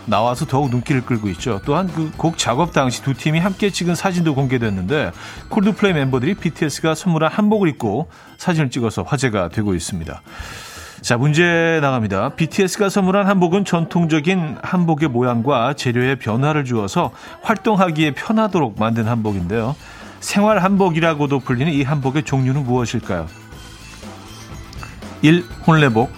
[0.04, 1.62] 나와서 더욱 눈길을 끌고 있죠.
[1.64, 5.12] 또한 그 곡 작업 당시 두 팀이 함께 찍은 사진도 공개됐는데
[5.48, 10.20] 콜드플레이 멤버들이 BTS가 선물한 한복을 입고 사진을 찍어서 화제가 되고 있습니다.
[11.06, 12.30] 자, 문제 나갑니다.
[12.30, 19.76] BTS가 선물한 한복은 전통적인 한복의 모양과 재료에 변화를 주어서 활동하기에 편하도록 만든 한복인데요.
[20.18, 23.28] 생활 한복이라고도 불리는 이 한복의 종류는 무엇일까요?
[25.22, 25.44] 1.
[25.64, 26.10] 혼례복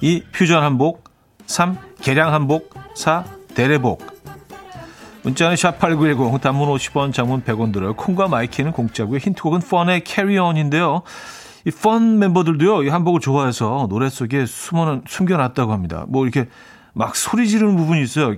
[0.00, 0.24] 2.
[0.32, 1.04] 퓨전 한복
[1.46, 1.78] 3.
[2.02, 3.22] 개량 한복 4.
[3.54, 4.04] 대례복
[5.22, 7.94] 문자는 샵8910 단문 50원 장문 100원 들어요.
[7.94, 9.18] 콩과 my K는 공짜고요.
[9.18, 11.04] 힌트곡은 Fun의 Carry On인데요.
[11.66, 16.04] 이 Fun 멤버들도요, 이 한복을 좋아해서 노래 속에 숨어, 숨겨놨다고 합니다.
[16.08, 16.48] 뭐 이렇게
[16.92, 18.36] 막 소리 지르는 부분이 있어요.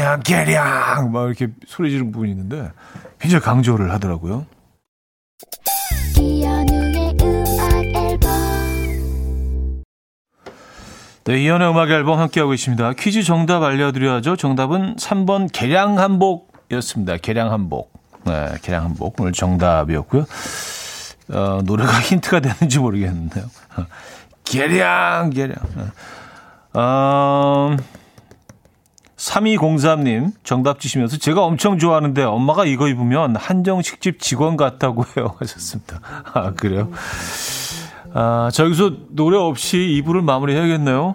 [0.00, 1.12] on, carry on.
[1.12, 2.70] 막 이렇게 소리 지르는 부분이 있는데
[3.20, 4.46] 굉장히 강조를 하더라고요.
[11.26, 12.94] 네, 이연의 음악 앨범 함께하고 있습니다.
[12.94, 14.36] 퀴즈 정답 알려드려야죠.
[14.36, 17.18] 정답은 3번 개량 한복이었습니다.
[17.18, 17.92] 개량 한복.
[18.24, 19.20] 네, 개량 한복.
[19.20, 20.24] 오늘 정답이었고요.
[21.30, 23.44] 어, 노래가 힌트가 되는지 모르겠는데요.
[24.44, 25.56] 계량, 계량.
[26.74, 27.76] 어,
[29.16, 36.00] 3203님 정답 주시면서 제가 엄청 좋아하는데 엄마가 이거 입으면 한정식집 직원 같다고 해요 하셨습니다.
[36.32, 36.90] 아, 그래요?
[38.12, 41.14] 아, 자, 여기서 노래 없이 2부를 마무리 해야겠네요.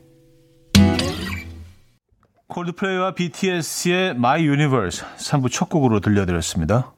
[2.51, 6.93] 콜드플레이와 BTS의 My Universe 3부 첫 곡으로 들려드렸습니다.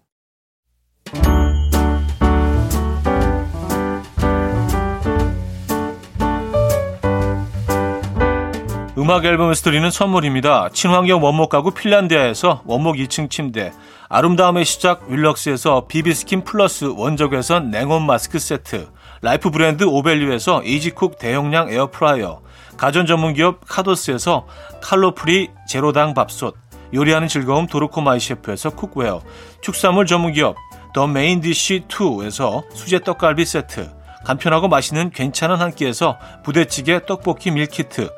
[8.97, 10.69] 음악 앨범에서 드리는 선물입니다.
[10.69, 13.73] 친환경 원목 가구 핀란디아에서 원목 2층 침대,
[14.07, 18.87] 아름다움의 시작 윌럭스에서 비비스킨 플러스 원적외선 냉온 마스크 세트,
[19.21, 22.41] 라이프 브랜드 오벨류에서 이지쿡 대용량 에어프라이어,
[22.83, 24.45] 가전 전문 기업 카도스에서
[24.81, 26.57] 칼로프리 제로당 밥솥,
[26.93, 29.21] 요리하는 즐거움 도르코 마이 셰프에서 cookware,
[29.61, 30.57] 축산물 전문 기업
[30.93, 33.89] 더 메인디쉬 2에서 수제 떡갈비 세트,
[34.25, 38.09] 간편하고 맛있는 괜찮은 한 끼에서 부대찌개 떡볶이 밀키트,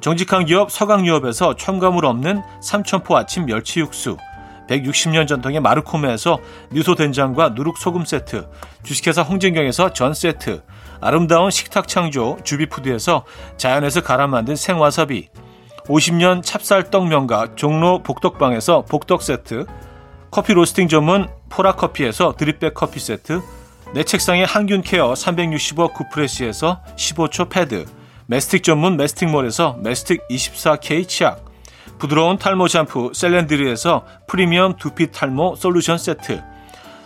[0.00, 4.16] 정직한 기업 서강유업에서 첨가물 없는 삼천포 아침 멸치 육수
[4.68, 6.38] 160년 전통의 마르코메에서
[6.70, 8.48] 미소 된장과 누룩 소금 세트
[8.84, 10.62] 주식회사 홍진경에서 전 세트
[11.00, 13.24] 아름다운 식탁 창조 주비푸드에서
[13.56, 15.28] 자연에서 갈아 만든 생와사비
[15.86, 19.66] 50년 찹쌀떡 명가 종로 복덕방에서 복덕 세트
[20.30, 23.40] 커피 로스팅 전문 포라커피에서 드립백 커피 세트
[23.94, 27.86] 내 책상의 항균 케어 365 구프레시에서 15초 패드
[28.26, 31.46] 메스틱 전문 메스틱몰에서 메스틱 24K 치약
[31.98, 36.42] 부드러운 탈모 샴푸 셀렌드리에서 프리미엄 두피 탈모 솔루션 세트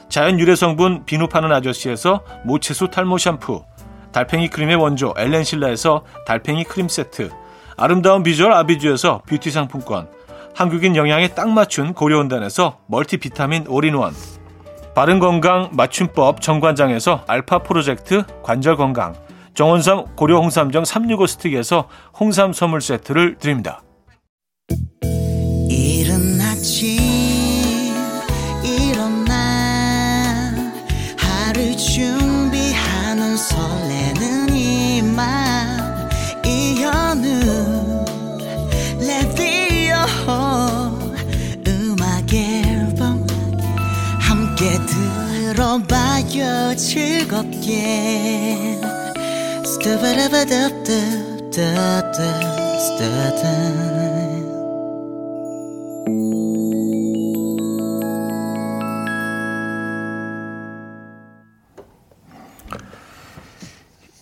[0.09, 3.65] 자연 유래 성분 비누 파는 아저씨에서 모체수 탈모 샴푸
[4.13, 7.31] 달팽이 크림의 원조 엘렌실라에서 달팽이 크림 세트.
[7.77, 10.09] 아름다운 비주얼 아비주에서 뷰티 상품권.
[10.55, 14.15] 한국인 영양에 딱 맞춘 고려은단에서 멀티비타민 올인원.
[14.95, 19.15] 바른건강 맞춤법 정관장에서 알파 프로젝트 관절건강.
[19.55, 23.83] 정원삼 고려 홍삼정 365 스틱에서 홍삼 선물 세트를 드립니다.
[25.69, 27.02] 이른 아침
[45.73, 48.79] 들어봐요 즐겁게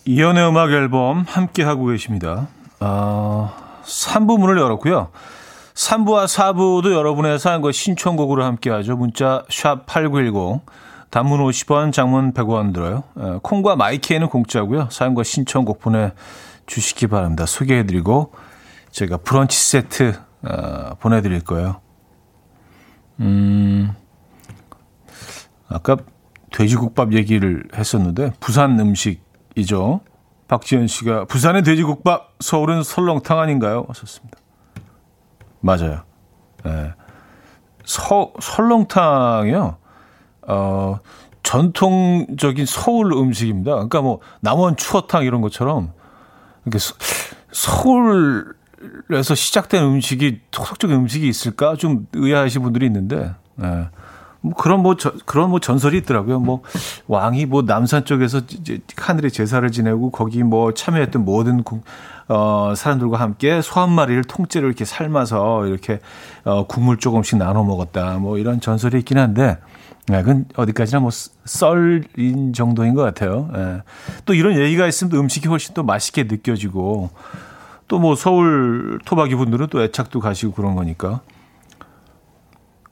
[0.04, 2.48] 이연의 음악 앨범 함께 하고 계십니다.
[2.80, 3.52] 어,
[3.84, 5.08] 3부 문을 열었고요.
[5.74, 8.96] 3부와 4부도 여러분의 사연과 신청곡으로 함께 하죠.
[8.96, 10.60] 문자 샵 8910
[11.10, 13.02] 단문 50원, 장문 100원 들어요.
[13.16, 14.88] 어, 콩과 마이키에는 공짜고요.
[14.90, 17.46] 사연과 신청곡 보내주시기 바랍니다.
[17.46, 18.32] 소개해드리고
[18.90, 21.80] 제가 브런치 세트 어, 보내드릴 거예요.
[23.18, 23.92] 음,
[25.68, 25.96] 아까
[26.52, 30.00] 돼지국밥 얘기를 했었는데 부산 음식이죠.
[30.48, 33.84] 박지현 씨가 부산의 돼지국밥, 서울은 설렁탕 아닌가요?
[33.88, 34.38] 하셨습니다.
[35.60, 36.02] 맞아요.
[36.64, 36.92] 네.
[37.84, 39.79] 서, 설렁탕이요.
[40.42, 40.98] 어,
[41.42, 43.72] 전통적인 서울 음식입니다.
[43.72, 45.92] 그러니까 뭐 남원 추어탕 이런 것처럼
[46.64, 46.94] 이렇게 서,
[47.52, 53.88] 서울에서 시작된 음식이 토속적인 음식이 있을까 좀 의아하신 분들이 있는데 네.
[54.42, 56.40] 뭐 그런 뭐 저, 그런 뭐 전설이 있더라고요.
[56.40, 56.62] 뭐
[57.08, 58.40] 왕이 뭐 남산 쪽에서
[58.96, 61.84] 하늘에 제사를 지내고 거기 뭐 참여했던 모든 국,
[62.28, 66.00] 어 사람들과 함께 소 한 마리를 통째로 이렇게 삶아서 이렇게
[66.44, 68.18] 어 국물 조금씩 나눠 먹었다.
[68.18, 69.58] 뭐 이런 전설이 있긴 한데
[70.08, 73.50] 네, 그건 어디까지나 뭐 썰인 정도인 것 같아요.
[73.54, 73.82] 예.
[74.24, 77.10] 또 이런 얘기가 있으면 또 음식이 훨씬 또 맛있게 느껴지고
[77.86, 81.20] 또 뭐 서울 토박이 분들은 또 애착도 가시고 그런 거니까.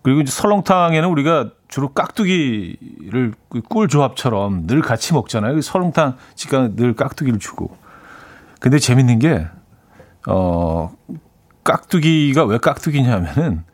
[0.02, 5.60] 그리고 이제 설렁탕에는 우리가 주로 깍두기를 그꿀 조합처럼 늘 같이 먹잖아요.
[5.60, 7.76] 설렁탕 집가 늘 깍두기를 주고.
[8.58, 9.46] 근데 재밌는 게,
[10.26, 10.92] 어,
[11.62, 13.64] 깍두기가 왜 깍두기냐면은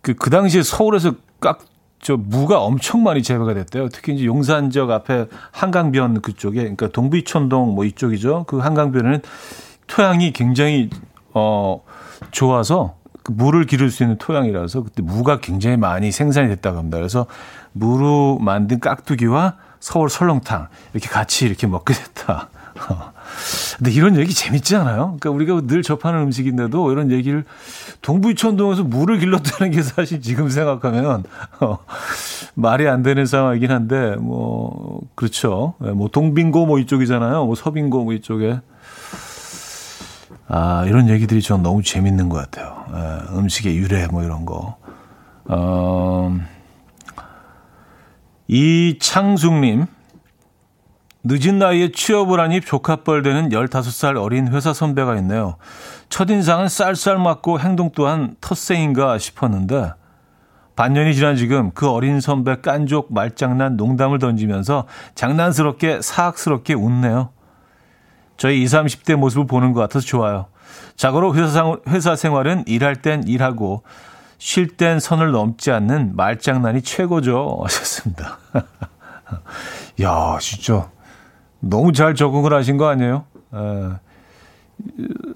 [0.00, 1.60] 그, 그 당시에 서울에서 깍,
[2.02, 3.88] 저 무가 엄청 많이 재배가 됐대요.
[3.88, 8.44] 특히 이제 용산 지역 앞에 한강변 그쪽에, 그러니까 동비촌동 뭐 이쪽이죠.
[8.48, 9.22] 그 한강변에는
[9.86, 10.90] 토양이 굉장히,
[11.32, 11.80] 어,
[12.32, 16.98] 좋아서 그 물을 기를 수 있는 토양이라서 그때 무가 굉장히 많이 생산이 됐다고 합니다.
[16.98, 17.26] 그래서
[17.72, 22.48] 무로 만든 깍두기와 서울 설렁탕 이렇게 같이 이렇게 먹게 됐다.
[23.78, 25.16] 근데 이런 얘기 재밌지 않아요?
[25.18, 27.44] 그러니까 우리가 늘 접하는 음식인데도 이런 얘기를
[28.02, 31.24] 동부이천동에서 물을 길렀다는 게 사실 지금 생각하면
[31.60, 31.78] 어,
[32.54, 35.74] 말이 안 되는 상황이긴 한데 뭐 그렇죠.
[35.78, 37.46] 뭐 동빙고 뭐 이쪽이잖아요.
[37.46, 38.60] 뭐 서빙고 뭐 이쪽에
[40.48, 42.84] 아, 이런 얘기들이 전 너무 재밌는 것 같아요.
[42.94, 44.76] 에, 음식의 유래 뭐 이런 거.
[45.46, 46.38] 어,
[48.48, 49.86] 이창숙님,
[51.24, 55.56] 늦은 나이에 취업을 하니 조카뻘 되는 15살 어린 회사 선배가 있네요.
[56.08, 59.92] 첫인상은 쌀쌀 맞고 행동 또한 텃세인가 싶었는데,
[60.74, 67.30] 반년이 지난 지금 그 어린 선배 깐족 말장난 농담을 던지면서 장난스럽게 사악스럽게 웃네요.
[68.36, 70.46] 저희 20, 30대 모습을 보는 것 같아서 좋아요.
[70.96, 73.84] 자고로 회사, 회사 생활은 일할 땐 일하고
[74.38, 77.60] 쉴 땐 선을 넘지 않는 말장난이 최고죠.
[77.62, 78.38] 하셨습니다.
[80.02, 80.90] 야, 진짜
[81.62, 83.24] 너무 잘 적응을 하신 거 아니에요?
[83.54, 83.90] 에,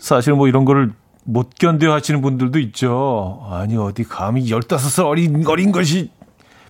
[0.01, 0.93] 사실 뭐 이런 거를
[1.25, 3.47] 못 견뎌 하시는 분들도 있죠.
[3.49, 6.11] 아니, 어디 감히 15살 어린, 어린 것이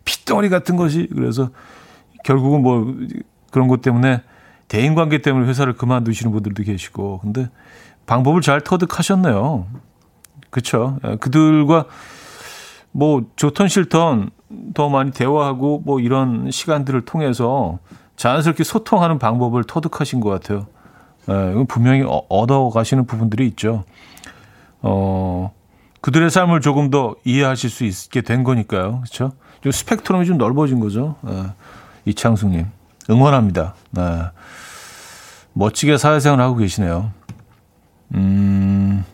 [0.05, 1.09] 핏덩어리 같은 것이.
[1.15, 1.51] 그래서
[2.25, 2.95] 결국은 뭐
[3.51, 4.23] 그런 것 때문에
[4.69, 7.49] 대인 관계 때문에 회사를 그만두시는 분들도 계시고, 근데
[8.07, 9.67] 방법을 잘 터득하셨네요.
[10.51, 10.99] 그렇죠.
[11.21, 11.87] 그들과
[12.93, 14.31] 뭐 좋던 싫던
[14.75, 17.79] 더 많이 대화하고 뭐 이런 시간들을 통해서
[18.17, 20.67] 자연스럽게 소통하는 방법을 터득하신 것 같아요.
[21.29, 23.85] 예, 분명히 어, 얻어가시는 부분들이 있죠.
[24.83, 25.53] 어,
[26.01, 29.01] 그들의 삶을 조금 더 이해하실 수 있게 된 거니까요.
[29.01, 29.33] 그렇죠?
[29.61, 31.17] 좀 스펙트럼이 좀 넓어진 거죠.
[31.29, 31.53] 예,
[32.05, 32.67] 이창숙님
[33.11, 33.75] 응원합니다.
[33.91, 34.03] 네.
[35.53, 37.11] 멋지게 사회생활 하고 계시네요.
[38.15, 39.05] 음.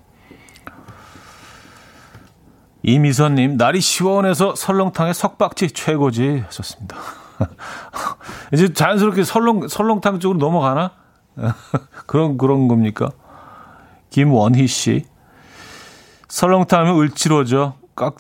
[2.83, 6.97] 이미선님, 날이 시원해서 설렁탕에 석박지 최고지 하셨습니다.
[8.53, 10.93] 이제 자연스럽게 설렁, 설렁탕 쪽으로 넘어가나?
[12.07, 13.11] 그런, 그런 겁니까?
[14.11, 15.05] 김원희 씨.
[16.29, 17.75] 설렁탕은 을지로죠.
[17.95, 18.17] 깍,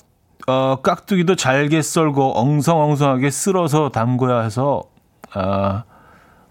[0.46, 4.82] 어, 깍두기도 잘게 썰고 엉성엉성하게 쓸어서 담궈야 해서,
[5.32, 5.84] 아,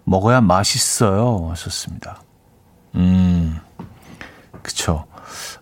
[0.04, 1.48] 먹어야 맛있어요.
[1.50, 2.20] 하셨습니다.
[2.96, 3.58] 음,
[4.62, 5.04] 그쵸.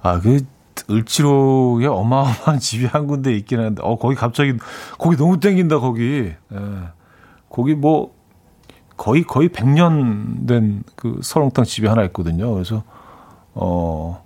[0.02, 0.44] 아, 그,
[0.90, 4.54] 을지로에 어마어마한 집이 한 군데 있긴 한데, 어, 거기 갑자기,
[4.98, 6.32] 거기 너무 땡긴다, 거기.
[6.52, 6.56] 예.
[7.60, 8.14] 거기 뭐,
[8.96, 12.52] 거의, 거의 100년 된 그 설렁탕 집이 하나 있거든요.
[12.54, 12.82] 그래서,
[13.54, 14.22] 어,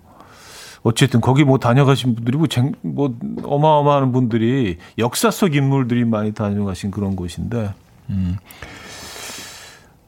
[0.83, 3.13] 어쨌든 거기 뭐 다녀가신 분들이 뭐, 쟁, 뭐
[3.43, 7.73] 어마어마한 분들이 역사 속 인물들이 많이 다녀가신 그런 곳인데,
[8.09, 8.37] 음.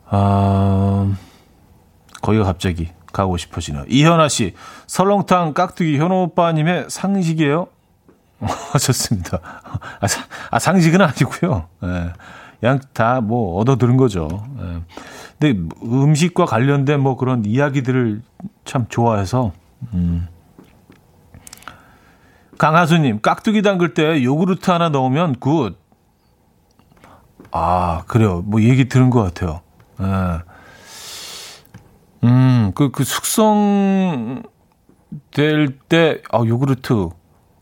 [0.05, 1.13] 아,
[2.21, 3.83] 거기가 갑자기 가고 싶어지네요.
[3.89, 4.53] 이현아 씨,
[4.87, 7.67] 설렁탕 깍두기 현호 오빠님의 상식이에요?
[8.39, 9.39] 하셨습니다.
[9.99, 10.21] 아, 사,
[10.51, 11.67] 아, 상식은 아니고요.
[11.81, 12.13] 네.
[12.59, 14.27] 그냥 다 뭐 얻어 들은 거죠.
[14.59, 14.81] 예.
[15.39, 18.21] 근데 음식과 관련된 뭐 그런 이야기들을
[18.65, 19.53] 참 좋아해서
[19.93, 20.27] 음.
[22.57, 25.77] 강하수님 깍두기 담글 때 요구르트 하나 넣으면 good.
[27.51, 28.41] 아 그래요.
[28.45, 29.61] 뭐 얘기 들은 것 같아요.
[30.01, 30.39] 예.
[32.23, 34.41] 음, 그, 그 숙성
[35.31, 36.93] 될 때, 아, 요구르트,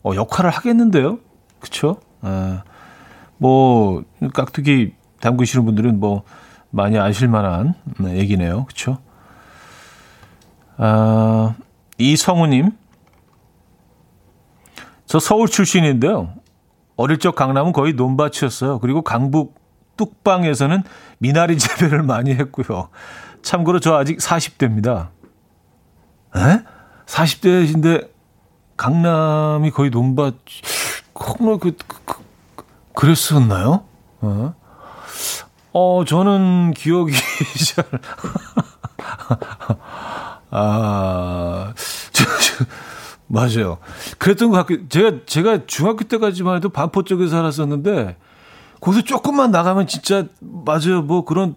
[0.02, 1.18] 어, 역할을 하겠는데요?
[2.24, 2.62] 예.
[3.38, 4.02] 뭐,
[4.34, 6.22] 깍두기 담그시는 분들은 뭐,
[6.70, 8.66] 많이 아실 만한 네, 얘기네요.
[8.66, 8.98] 그쵸?
[10.76, 11.54] 아,
[11.98, 12.72] 이성우 님.
[15.06, 16.34] 저 서울 출신인데요.
[16.96, 18.80] 어릴 적 강남은 거의 논밭이었어요.
[18.80, 19.54] 그리고 강북
[19.96, 20.82] 뚝방에서는
[21.18, 22.88] 미나리 재배를 많이 했고요.
[23.42, 25.08] 참고로 저 아직 40대입니다.
[26.36, 26.62] 에?
[27.06, 28.10] 40대신데
[28.76, 30.34] 강남이 거의 논밭
[31.12, 32.22] 콩을 그, 그, 그,
[32.96, 33.84] 그랬었나요?
[34.22, 34.54] 어?
[35.72, 37.12] 어, 저는 기억이
[37.74, 37.84] 잘.
[40.50, 41.74] 아,
[42.12, 42.64] 저, 저,
[43.26, 43.76] 맞아요.
[44.16, 48.16] 그랬던 것 같고, 제가, 제가 중학교 때까지만 해도 반포 쪽에 살았었는데,
[48.80, 51.02] 거기서 조금만 나가면 진짜, 맞아요.
[51.02, 51.54] 뭐 그런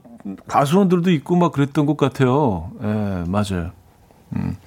[0.48, 2.72] 가수원들도 있고 막 그랬던 것 같아요.
[2.84, 3.72] 예, 네, 맞아요.
[4.36, 4.58] 음.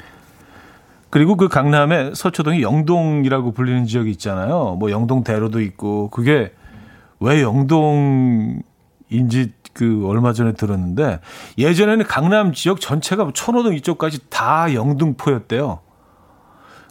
[1.11, 4.77] 그리고 그 강남에 서초동이 영동이라고 불리는 지역이 있잖아요.
[4.79, 6.55] 뭐 영동대로도 있고 그게
[7.23, 8.63] 왜 영동인지
[9.73, 11.21] 그 얼마 전에 들었는데
[11.57, 15.81] 예전에는 강남 지역 전체가 천호동 이쪽까지 다 영등포였대요.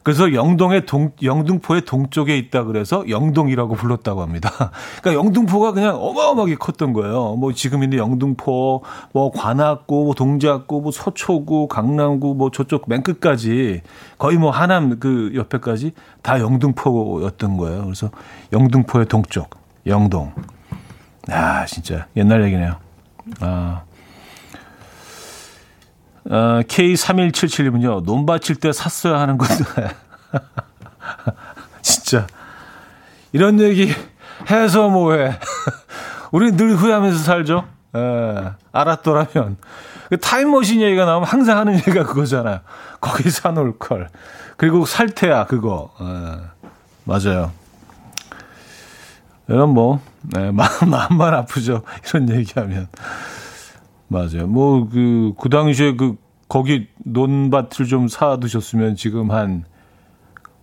[0.03, 4.49] 그래서 영동의 동, 영등포의 동쪽에 있다 그래서 영동이라고 불렀다고 합니다.
[5.01, 7.35] 그러니까 영등포가 그냥 어마어마하게 컸던 거예요.
[7.35, 13.81] 뭐 지금 있는 영등포, 뭐 관악구, 뭐 동작구, 뭐 서초구, 강남구, 뭐 저쪽 맨 끝까지
[14.17, 15.91] 거의 뭐 하남 그 옆에까지
[16.23, 17.83] 다 영등포였던 거예요.
[17.83, 18.09] 그래서
[18.53, 19.51] 영등포의 동쪽,
[19.85, 20.33] 영동.
[21.29, 22.77] 아, 진짜 옛날 얘기네요.
[23.39, 23.83] 아.
[26.29, 29.65] 어, K3177님은요, 논밭일 때 샀어야 하는 건데.
[31.81, 32.27] 진짜.
[33.31, 33.91] 이런 얘기
[34.49, 35.39] 해서 뭐해.
[36.31, 37.65] 우리 늘 후회하면서 살죠?
[37.95, 39.57] 에, 예, 알았더라면.
[40.09, 42.59] 그 타임머신 얘기가 나오면 항상 하는 얘기가 그거잖아요.
[42.99, 44.09] 거기 사놓을 걸.
[44.57, 45.91] 그리고 살테야, 그거.
[45.99, 46.69] 에, 예,
[47.03, 47.51] 맞아요.
[49.47, 51.83] 이런 뭐, 네, 마음, 마음만 아프죠.
[52.07, 52.87] 이런 얘기하면.
[54.07, 54.47] 맞아요.
[54.47, 56.15] 뭐, 그, 그 당시에 그,
[56.47, 59.65] 거기 논밭을 좀 사두셨으면 지금 한,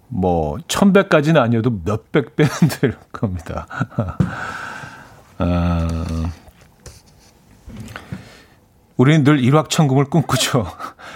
[0.09, 3.66] 뭐, 천배까지는 아니어도 몇백 배는 될 겁니다.
[5.39, 5.89] 아,
[8.97, 10.66] 우리는 늘 일확천금을 꿈꾸죠.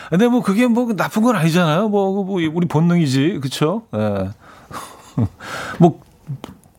[0.08, 1.88] 근데 뭐 그게 뭐 나쁜 건 아니잖아요.
[1.88, 3.40] 뭐, 뭐 우리 본능이지.
[3.42, 3.82] 그쵸?
[3.94, 4.30] 예.
[5.78, 6.00] 뭐,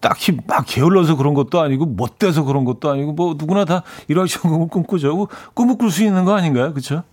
[0.03, 5.15] 딱히 막 게을러서 그런 것도 아니고 못돼서 그런 것도 아니고 뭐 누구나 다 일확천금을 꿈꾸죠.
[5.15, 6.71] 뭐 꿈을 꿀 수 있는 거 아닌가요?
[6.73, 7.03] 그렇죠?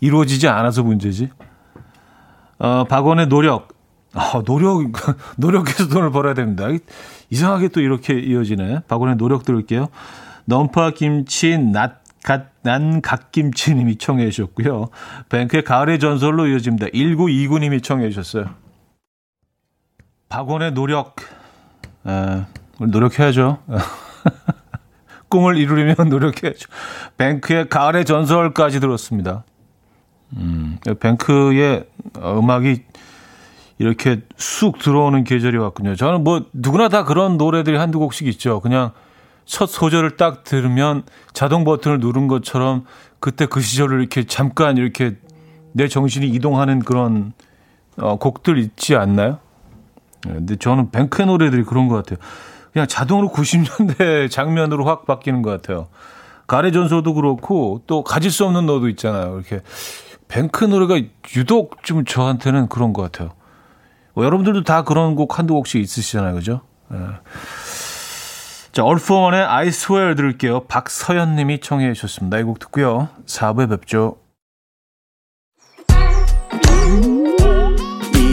[0.00, 1.30] 이루어지지 않아서 문제지.
[2.58, 3.68] 어, 박원의 노력.
[4.14, 4.92] 어, 노력
[5.36, 6.66] 노력해서 돈을 벌어야 됩니다.
[7.30, 8.80] 이상하게 또 이렇게 이어지네.
[8.88, 9.88] 박원의 노력 들을게요.
[10.46, 14.86] 넘파 김치 낫 갓 난 갓김치님이 청해 주셨고요.
[15.28, 16.86] 뱅크의 가을의 전설로 이어집니다.
[16.86, 18.46] 1929님이 청해 주셨어요.
[20.30, 21.16] 박원의 노력
[22.06, 22.44] 에,
[22.78, 23.58] 노력해야죠.
[25.28, 26.68] 꿈을 이루려면 노력해야죠.
[27.16, 29.44] 뱅크의 가을의 전설까지 들었습니다.
[30.36, 31.86] 음, 뱅크의
[32.18, 32.82] 음악이
[33.78, 35.96] 이렇게 쑥 들어오는 계절이 왔군요.
[35.96, 38.60] 저는 뭐 누구나 다 그런 노래들이 한두 곡씩 있죠.
[38.60, 38.92] 그냥
[39.44, 41.02] 첫 소절을 딱 들으면
[41.32, 42.84] 자동 버튼을 누른 것처럼
[43.20, 45.16] 그때 그 시절을 이렇게 잠깐 이렇게
[45.72, 47.32] 내 정신이 이동하는 그런
[47.98, 49.38] 어, 곡들 있지 않나요?
[50.28, 52.18] 예, 근데 저는 뱅크의 노래들이 그런 것 같아요.
[52.72, 55.88] 그냥 자동으로 90년대 장면으로 확 바뀌는 것 같아요.
[56.46, 59.34] 가래 전소도 그렇고 또 가질 수 없는 너도 있잖아요.
[59.36, 59.60] 이렇게
[60.28, 61.00] 뱅크 노래가
[61.36, 63.30] 유독 좀 저한테는 그런 것 같아요.
[64.14, 66.34] 뭐 여러분들도 다 그런 곡 한두 곡씩 있으시잖아요.
[66.34, 66.60] 그죠?
[66.92, 66.96] 예.
[68.72, 70.64] 자, 얼포원의 I swear 들을게요.
[70.64, 72.38] 박서연 님이 청해 주셨습니다.
[72.38, 73.08] 이 곡 듣고요.
[73.26, 74.16] 4부에 뵙죠.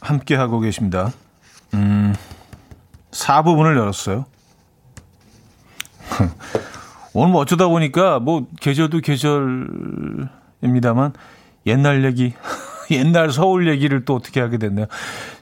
[0.00, 1.12] 함께 하고 계십니다.
[1.74, 2.14] 음,
[3.10, 4.24] 4부분을 열었어요.
[7.14, 11.12] 오늘 뭐 어쩌다 보니까 뭐 계절도 계절입니다만
[11.66, 12.34] 옛날 얘기,
[12.90, 14.86] 옛날 서울 얘기를 또 어떻게 하게 됐네요.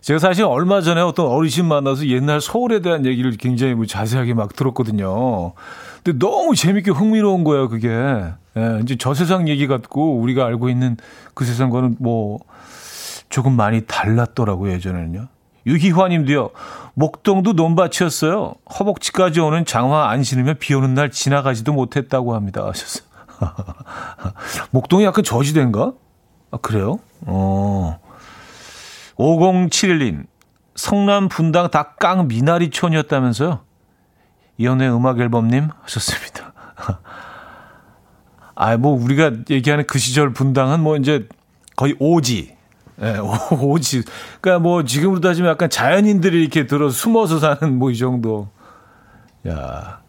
[0.00, 4.56] 제가 사실 얼마 전에 어떤 어르신 만나서 옛날 서울에 대한 얘기를 굉장히 뭐 자세하게 막
[4.56, 5.52] 들었거든요.
[6.02, 7.88] 근데 너무 재밌게 흥미로운 거예요, 그게.
[7.88, 10.96] 예, 이제 저 세상 얘기 같고 우리가 알고 있는
[11.34, 12.38] 그 세상과는 뭐
[13.28, 15.28] 조금 많이 달랐더라고요, 예전에는요.
[15.66, 16.50] 유희화님도요.
[16.94, 18.54] 목동도 논밭이었어요.
[18.78, 22.64] 허벅지까지 오는 장화 안 신으면 비 오는 날 지나가지도 못했다고 합니다.
[22.66, 23.06] 하셨어요.
[24.70, 25.92] 목동이 약간 저지대인가?
[26.52, 27.00] 아, 그래요?
[27.22, 27.98] 어.
[29.16, 30.26] 5071님.
[30.76, 33.60] 성남 분당 닭깡 미나리촌이었다면서요?
[34.58, 36.52] 이연의 음악 앨범님 하셨습니다.
[38.54, 41.28] 아, 뭐 우리가 얘기하는 그 시절 분당은 뭐 이제
[41.74, 42.55] 거의 오지.
[43.02, 44.02] 예, 네, 오지.
[44.40, 48.48] 그러니까 뭐 지금으로 따지면 약간 자연인들이 이렇게 들어 숨어서 사는 뭐 이 정도.
[49.48, 50.00] 야.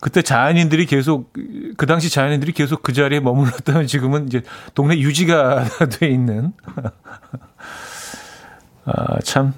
[0.00, 1.32] 그때 자연인들이 계속
[1.76, 4.42] 그 당시 자연인들이 계속 그 자리에 머물렀다면 지금은 이제
[4.74, 5.64] 동네 유지가
[5.98, 6.52] 돼 있는
[8.84, 9.54] 아, 참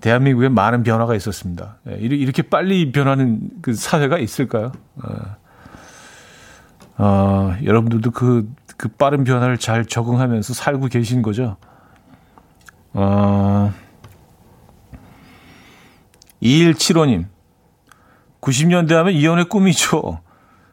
[0.00, 1.78] 대한민국에 많은 변화가 있었습니다.
[1.90, 4.70] 예, 이렇게 빨리 변하는 그 사회가 있을까요?
[5.02, 5.36] 어,
[6.98, 8.48] 어, 여러분들도 그,
[8.82, 11.56] 그 빠른 변화를 잘 적응하면서 살고 계신 거죠?
[12.92, 13.72] 어,
[16.42, 17.26] 2175님.
[18.40, 20.18] 90년대 하면 이연의 꿈이죠.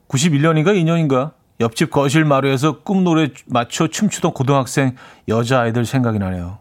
[0.07, 1.33] 91년인가 2년인가?
[1.59, 4.95] 옆집 거실 마루에서 꿈 노래 맞춰 춤추던 고등학생
[5.27, 6.57] 여자아이들 생각이 나네요.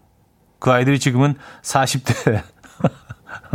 [0.58, 2.42] 그 아이들이 지금은 40대.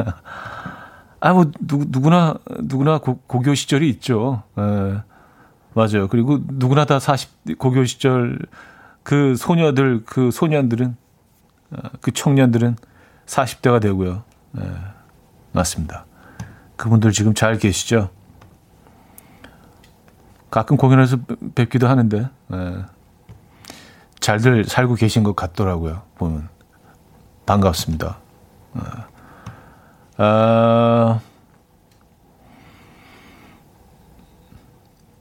[1.19, 4.41] 아, 뭐, 누, 누구나, 누구나 고, 고교 시절이 있죠.
[4.57, 5.12] 에, 예,
[5.73, 6.07] 맞아요.
[6.07, 8.39] 그리고 누구나 다 40, 고교 시절
[9.03, 10.95] 그 소녀들, 그 소년들은,
[11.71, 12.75] 어, 그 청년들은
[13.25, 14.23] 40대가 되고요.
[14.57, 14.71] 에, 예,
[15.51, 16.05] 맞습니다.
[16.75, 18.09] 그분들 지금 잘 계시죠?
[20.51, 21.17] 가끔 공연에서
[21.55, 22.85] 뵙기도 하는데, 에, 예,
[24.19, 26.03] 잘들 살고 계신 것 같더라고요.
[26.15, 26.47] 보면.
[27.45, 28.17] 반갑습니다.
[30.17, 31.19] 아,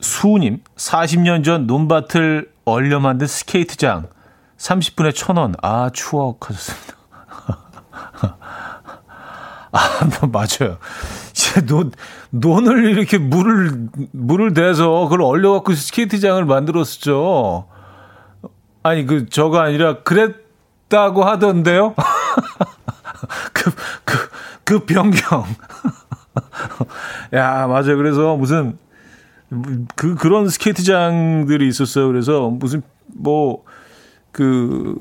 [0.02, 4.08] 수님, 40년 전 논밭을 얼려 만든 스케이트장,
[4.58, 5.54] 30분에 천 원.
[5.62, 6.96] 아, 추억 하셨습니다.
[9.72, 9.80] 아,
[10.20, 10.78] 뭐, 맞아요.
[11.66, 11.92] 논,
[12.30, 17.68] 논을 이렇게 물을, 물을 대서 그걸 얼려갖고 스케이트장을 만들었었죠.
[18.82, 21.94] 아니, 그, 저가 아니라, 그랬다고 하던데요?
[23.52, 23.70] 그,
[24.04, 24.30] 그,
[24.64, 25.44] 그 변경.
[27.34, 27.96] 야, 맞아요.
[27.96, 28.78] 그래서 무슨,
[29.96, 32.06] 그, 그런 스케이트장들이 있었어요.
[32.06, 33.64] 그래서 무슨, 뭐,
[34.30, 34.96] 그,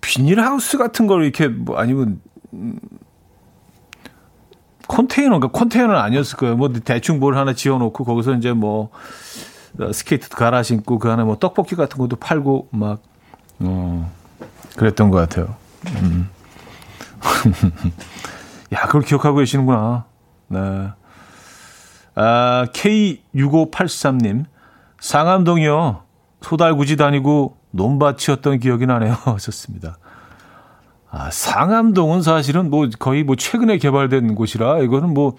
[0.00, 2.20] 비닐하우스 같은 걸 이렇게, 뭐, 아니면,
[2.52, 2.78] 음,
[4.90, 6.56] 컨테이너가 컨테이너는 아니었을 거예요.
[6.56, 8.90] 뭐 대충 뭘 하나 지어놓고 거기서 이제 뭐
[9.78, 13.00] 어, 스케이트 갈아 신고 그 안에 뭐 떡볶이 같은 것도 팔고 막
[13.60, 14.12] 어,
[14.76, 15.54] 그랬던 것 같아요.
[16.02, 16.28] 음.
[18.74, 20.06] 야, 그걸 기억하고 계시는구나.
[20.48, 20.88] 네.
[22.22, 24.44] 아, K6583님.
[25.00, 26.02] 상암동이요.
[26.42, 29.16] 소달구지 다니고 논밭이었던 기억이 나네요.
[29.24, 29.96] 하셨습니다.
[31.10, 35.36] 아, 상암동은 사실은 뭐 거의 뭐 최근에 개발된 곳이라 이거는 뭐,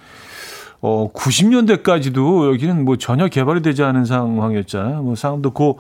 [0.82, 5.04] 어, 90년대까지도 여기는 뭐 전혀 개발이 되지 않은 상황이었잖아요.
[5.04, 5.74] 뭐 상암도 그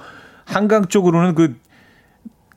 [0.46, 1.60] 한강 쪽으로는 그,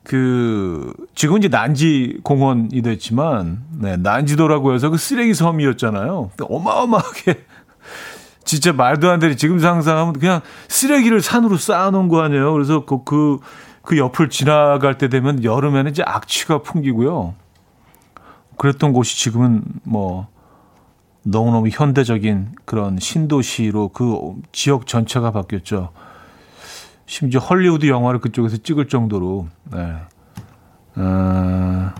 [0.03, 6.29] 그, 지금 이제 난지 공원이 됐지만, 네, 난지도라고 해서 그 쓰레기 섬이었잖아요.
[6.39, 7.43] 어마어마하게
[8.45, 12.53] 진짜 말도 안 되는 지금 상상하면 그냥 쓰레기를 산으로 쌓아놓은 거 아니에요.
[12.53, 13.39] 그래서 그, 그,
[13.81, 17.33] 그 옆을 지나갈 때 되면 여름에는 이제 악취가 풍기고요.
[18.57, 20.27] 그랬던 곳이 지금은 뭐
[21.23, 25.89] 너무너무 현대적인 그런 신도시로 그 지역 전체가 바뀌었죠.
[27.07, 29.95] 심지어 헐리우드 영화를 그쪽에서 찍을 정도로, 네.
[30.97, 31.91] 어,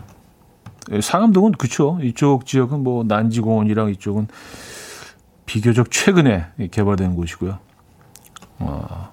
[1.00, 1.98] 상암동은 그쵸.
[2.02, 4.28] 이쪽 지역은 뭐 난지공원이랑 이쪽은
[5.46, 7.58] 비교적 최근에 개발된 곳이고요.
[8.58, 9.12] 어,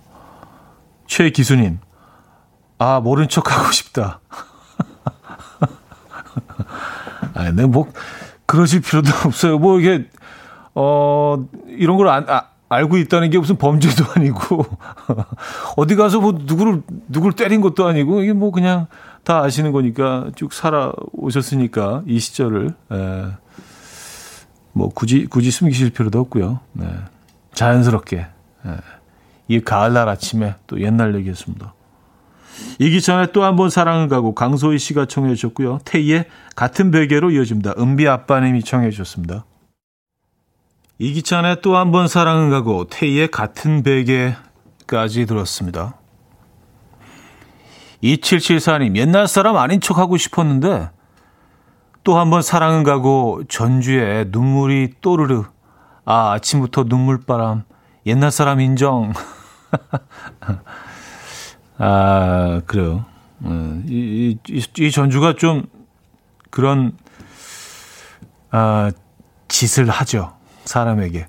[1.07, 1.79] 최기수님,
[2.77, 4.19] 아 모른 척 하고 싶다.
[7.33, 7.87] 아, 근데 뭐
[8.45, 9.57] 그러실 필요도 없어요.
[9.59, 10.09] 뭐 이게
[10.75, 14.65] 어 이런 걸 안, 아, 알고 있다는 게 무슨 범죄도 아니고
[15.77, 18.87] 어디 가서 뭐 누구를 누구를 때린 것도 아니고 이게 뭐 그냥
[19.23, 23.42] 다 아시는 거니까 쭉 살아 오셨으니까 이 시절을 에.
[24.73, 26.59] 뭐 굳이 굳이 숨기실 필요도 없고요.
[26.73, 26.87] 네.
[27.53, 28.25] 자연스럽게
[28.65, 28.75] 네.
[29.47, 31.73] 이 가을날 아침에 또 옛날 얘기했습니다.
[32.79, 35.79] 이기찬의 또 한 번 사랑을 가고 강소희 씨가 청해 주셨고요.
[35.85, 37.73] 태희의 같은 베개로 이어집니다.
[37.77, 39.45] 은비 아빠님이 청해 주셨습니다.
[40.99, 45.95] 이기찬의 또 한 번 사랑은 가고 태희의 같은 베개까지 들었습니다.
[48.03, 50.89] 2774님 옛날 사람 아닌 척 하고 싶었는데
[52.03, 55.43] 또 한 번 사랑은 가고 전주에 눈물이 또르르
[56.05, 57.63] 아 아침부터 눈물바람
[58.05, 59.13] 옛날 사람 인정
[61.77, 63.05] 아 그래요
[63.43, 65.63] 음, 이, 이, 이 전주가 좀
[66.49, 66.93] 그런
[68.51, 68.91] 아
[69.47, 70.33] 짓을 하죠
[70.65, 71.27] 사람에게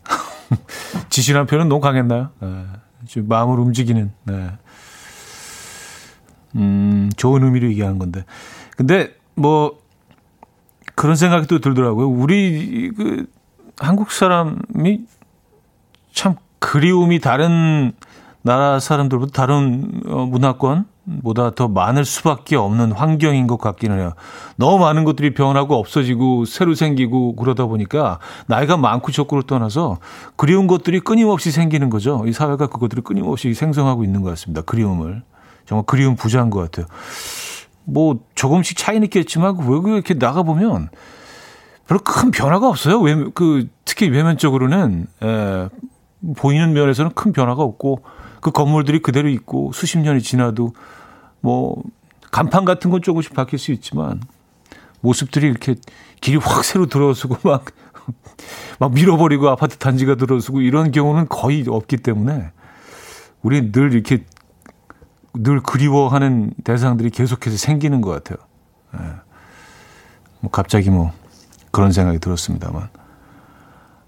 [1.09, 2.31] 짓이란 표현은 너무 강했나요?
[2.41, 2.65] 네,
[3.07, 4.51] 좀 마음을 움직이는 네.
[6.57, 8.25] 음, 좋은 의미로 얘기하는 건데.
[8.77, 9.81] 근데 뭐
[10.95, 12.09] 그런 생각이 또 들더라고요.
[12.09, 13.27] 우리 그
[13.79, 15.01] 한국 사람이
[16.13, 17.93] 참 그리움이 다른
[18.43, 24.13] 나라 사람들보다 다른 어, 문화권보다 더 많을 수밖에 없는 환경인 것 같기는 해요.
[24.57, 29.99] 너무 많은 것들이 변하고 없어지고 새로 생기고 그러다 보니까 나이가 많고 적고를 떠나서
[30.37, 32.23] 그리운 것들이 끊임없이 생기는 거죠.
[32.27, 34.61] 이 사회가 그것들을 끊임없이 생성하고 있는 것 같습니다.
[34.61, 35.23] 그리움을.
[35.67, 36.87] 정말 그리운 부자인 것 같아요.
[37.85, 40.89] 뭐 조금씩 차이는 있겠지만 그 외국에 이렇게 나가 보면
[41.87, 43.01] 별로 큰 변화가 없어요.
[43.01, 45.69] 외, 그 특히 외면적으로는 에, 예,
[46.37, 48.03] 보이는 면에서는 큰 변화가 없고
[48.41, 50.73] 그 건물들이 그대로 있고 수십 년이 지나도
[51.41, 51.83] 뭐
[52.31, 54.21] 간판 같은 건 조금씩 바뀔 수 있지만
[55.01, 55.75] 모습들이 이렇게
[56.21, 57.67] 길이 확 새로 들어서고 막,
[58.79, 62.51] 막 밀어버리고 아파트 단지가 들어서고 이런 경우는 거의 없기 때문에
[63.43, 64.25] 우리 늘 이렇게
[65.35, 68.39] 늘 그리워하는 대상들이 계속해서 생기는 것 같아요.
[68.95, 69.15] 예.
[70.41, 71.13] 뭐 갑자기 뭐
[71.71, 72.89] 그런 생각이 들었습니다만.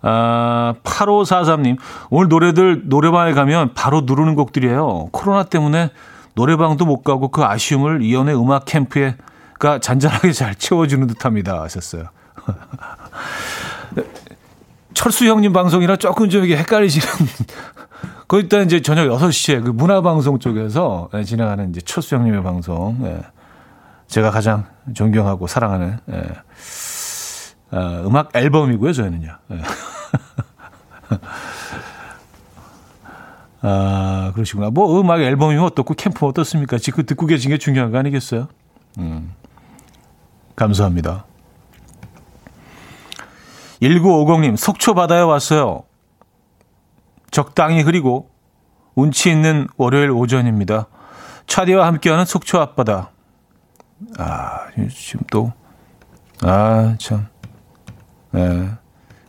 [0.03, 1.79] 아, 8543님,
[2.11, 5.09] 오늘 노래들 노래방에 가면 바로 누르는 곡들이에요.
[5.11, 5.91] 코로나 때문에
[6.35, 11.63] 노래방도 못 가고 그 아쉬움을 이연의 음악 캠프에가 잔잔하게 잘 채워주는 듯 합니다.
[11.63, 12.05] 하셨어요.
[14.95, 17.07] 철수 형님 방송이라 조금 좀 이게 헷갈리시는
[18.29, 22.99] 거기다 이제 저녁 6시에 그 문화방송 쪽에서 예, 진행하는 이제 철수 형님의 방송.
[23.05, 23.23] 예.
[24.09, 26.23] 제가 가장 존경하고 사랑하는 예.
[27.77, 29.37] 어, 음악 앨범이고요, 저희는요.
[29.53, 29.63] 예.
[33.63, 34.71] 아, 그러시구나.
[34.71, 36.79] 뭐 음악 앨범이면 어떻고 캠프 어떻습니까?
[36.79, 38.49] 지금 그 듣고 계신 게 중요한 거 아니겠어요?
[38.99, 39.33] 음.
[40.55, 41.27] 감사합니다.
[43.83, 45.86] 1950님, 속초 바다에 왔어요.
[47.37, 48.31] 적당히 흐리고
[48.95, 50.87] 운치 있는 월요일 오전입니다.
[51.47, 53.11] 차디와 함께하는 속초 앞바다.
[54.17, 55.53] 아, 지금 또,
[56.41, 57.27] 아, 참.
[58.31, 58.71] 네.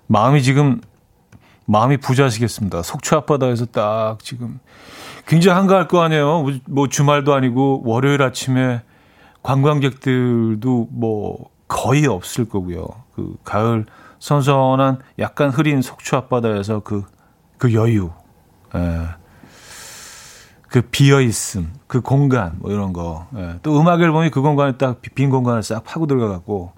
[0.07, 0.79] 마음이 지금,
[1.65, 2.81] 마음이 부자시겠습니다.
[2.81, 4.61] 속초 앞바다에서 딱 지금
[5.27, 6.43] 굉장히 한가할 거 아니에요.
[6.43, 8.83] 뭐, 뭐 주말도 아니고 월요일 아침에
[9.43, 12.87] 관광객들도 뭐 거의 없을 거고요.
[13.13, 13.85] 그 가을
[14.19, 17.03] 선선한 약간 흐린 속초 앞바다에서 그
[17.57, 18.11] 그 여유,
[18.75, 19.07] 예.
[20.67, 23.27] 그 비어 있음, 그 공간 뭐 이런 거.
[23.35, 23.59] 예.
[23.63, 26.73] 또 음악 앨범이 그 공간에 딱빈 공간을 싹 파고 들어가 갖고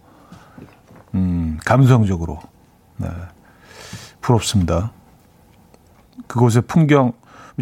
[1.15, 2.39] 음, 감성적으로
[2.97, 3.09] 네.
[4.21, 4.91] 부럽습니다.
[6.27, 7.13] 그곳의 풍경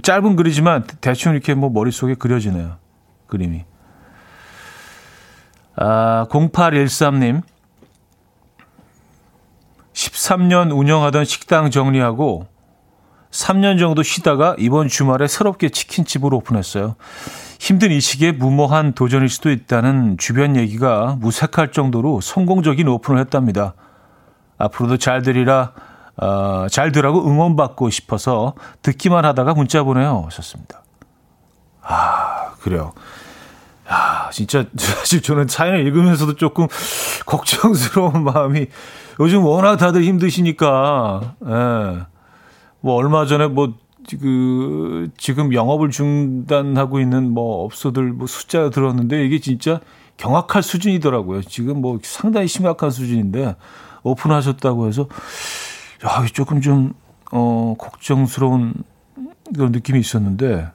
[0.01, 2.77] 짧은 글이지만 대충 이렇게 뭐 머릿속에 그려지네요.
[3.27, 3.65] 그림이.
[5.75, 7.41] 아, 0813님.
[9.93, 12.47] 13년 운영하던 식당 정리하고
[13.37, 16.95] 3년 정도 쉬다가 이번 주말에 새롭게 치킨집을 오픈했어요.
[17.59, 23.73] 힘든 이 시기에 무모한 도전일 수도 있다는 주변 얘기가 무색할 정도로 성공적인 오픈을 했답니다.
[24.57, 25.73] 앞으로도 잘 되리라,
[26.17, 30.23] 어, 잘 되라고 응원받고 싶어서 듣기만 하다가 문자 보내요.
[30.25, 30.81] 하셨습니다.
[31.83, 32.93] 아, 그래요.
[33.91, 36.67] 야, 진짜, 사실 저는 사연을 읽으면서도 조금
[37.27, 38.65] 걱정스러운 마음이
[39.19, 42.16] 요즘 워낙 다들 힘드시니까, 예.
[42.81, 43.73] 뭐 얼마 전에 뭐
[44.15, 49.81] 그 지금 영업을 중단하고 있는 뭐 업소들 뭐 숫자 들었는데 이게 진짜
[50.15, 51.41] 경악할 수준이더라고요.
[51.43, 53.55] 지금 뭐 상당히 심각한 수준인데
[54.03, 55.07] 오픈하셨다고 해서
[56.05, 56.93] 야, 조금 좀
[57.31, 58.73] 어, 걱정스러운
[59.53, 60.69] 그런 느낌이 있었는데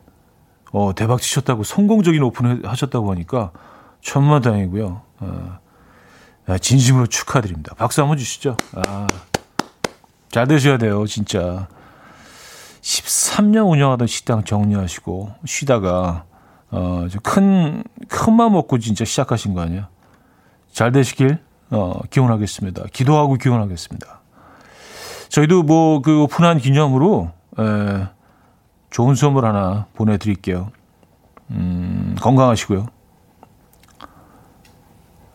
[0.73, 3.53] 어, 대박 치셨다고 성공적인 오픈을 하셨다고 하니까
[4.03, 5.01] 천만다행이고요.
[5.21, 5.59] 어,
[6.61, 7.75] 진심으로 축하드립니다.
[7.77, 8.57] 박수 한번 주시죠.
[8.75, 9.07] 아,
[10.31, 11.69] 잘 되셔야 돼요, 진짜.
[12.83, 16.25] 13년 운영하던 식당 정리하시고 쉬다가
[16.71, 19.87] 어, 큰, 큰 마음 먹고 진짜 시작하신 거 아니에요?
[20.73, 21.39] 잘 되시길,
[21.71, 22.85] 어, 기원하겠습니다.
[22.93, 24.21] 기도하고 기원하겠습니다.
[25.29, 28.07] 저희도 뭐, 그 오픈한 기념으로, 에,
[28.89, 30.71] 좋은 선물 하나 보내드릴게요.
[31.51, 32.87] 음, 건강하시고요.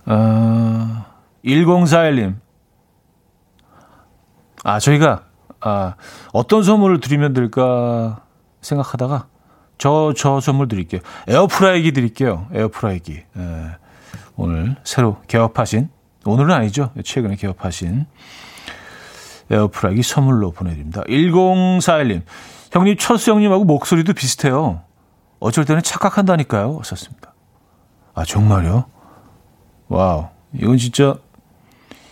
[0.08, 1.06] 어,
[1.46, 2.36] 1041님.
[4.64, 5.27] 아, 저희가
[5.60, 5.96] 아,
[6.34, 8.22] 어떤 선물을 드리면 될까
[8.62, 9.28] 생각하다가
[9.78, 11.02] 저, 저 선물 드릴게요.
[11.28, 12.48] 에어프라이기 드릴게요.
[12.54, 13.14] 에어프라이기.
[13.38, 13.78] 예.
[14.36, 15.90] 오늘 새로 개업하신,
[16.26, 16.92] 오늘은 아니죠.
[17.04, 18.06] 최근에 개업하신
[19.50, 21.02] 에어프라이기 선물로 보내드립니다.
[21.04, 22.24] 1041님.
[22.72, 24.82] 형님, 철수 형님하고 목소리도 비슷해요.
[25.40, 26.82] 어쩔 때는 착각한다니까요.
[26.84, 27.34] 썼습니다.
[28.14, 28.86] 아, 정말요?
[29.88, 30.28] 와우.
[30.54, 31.16] 이건 진짜,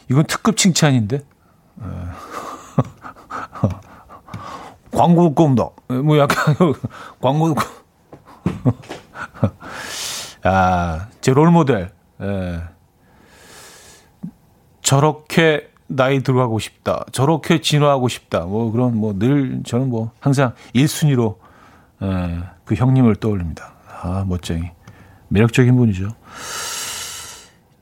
[0.10, 1.18] 이건 특급 칭찬인데?
[1.18, 1.86] 예.
[4.96, 5.70] 광고 꼼다.
[6.04, 6.56] 뭐 약간
[7.22, 7.54] 광고
[10.44, 11.92] 아, 제 롤모델.
[12.22, 12.62] 예.
[14.82, 17.06] 저렇게 나이 들어가고 싶다.
[17.12, 18.42] 저렇게 진화하고 싶다.
[18.46, 21.38] 뭐 그런 뭐 늘 저는 뭐 항상 1순위로
[22.04, 23.74] 예, 그 형님을 떠올립니다.
[24.02, 24.70] 아, 멋쟁이.
[25.30, 26.10] 매력적인 분이죠.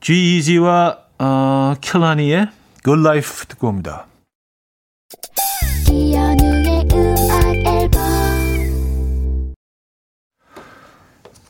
[0.00, 2.48] G-Eazy와 어, 킬라니의
[2.82, 4.06] Good Life 듣고 옵니다.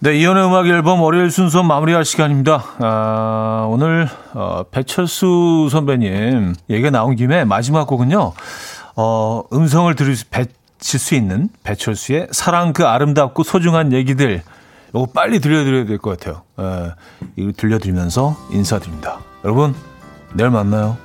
[0.05, 2.63] 네, 이연의 음악 앨범 월요일 순서 마무리할 시간입니다.
[2.79, 8.35] 아, 오늘 어, 배철수 선배님 얘기가 나온 김에 마지막 곡은요.
[8.97, 14.43] 어, 음성을 들을 수, 배칠 수 있는 배철수의 사랑 그 아름답고 소중한 얘기들
[14.91, 16.43] 이거 빨리 들려드려야 될 것 같아요.
[16.59, 16.93] 에, 예,
[17.37, 19.21] 이거 들려드리면서 인사드립니다.
[19.43, 19.75] 여러분
[20.35, 20.99] 내일 만나요.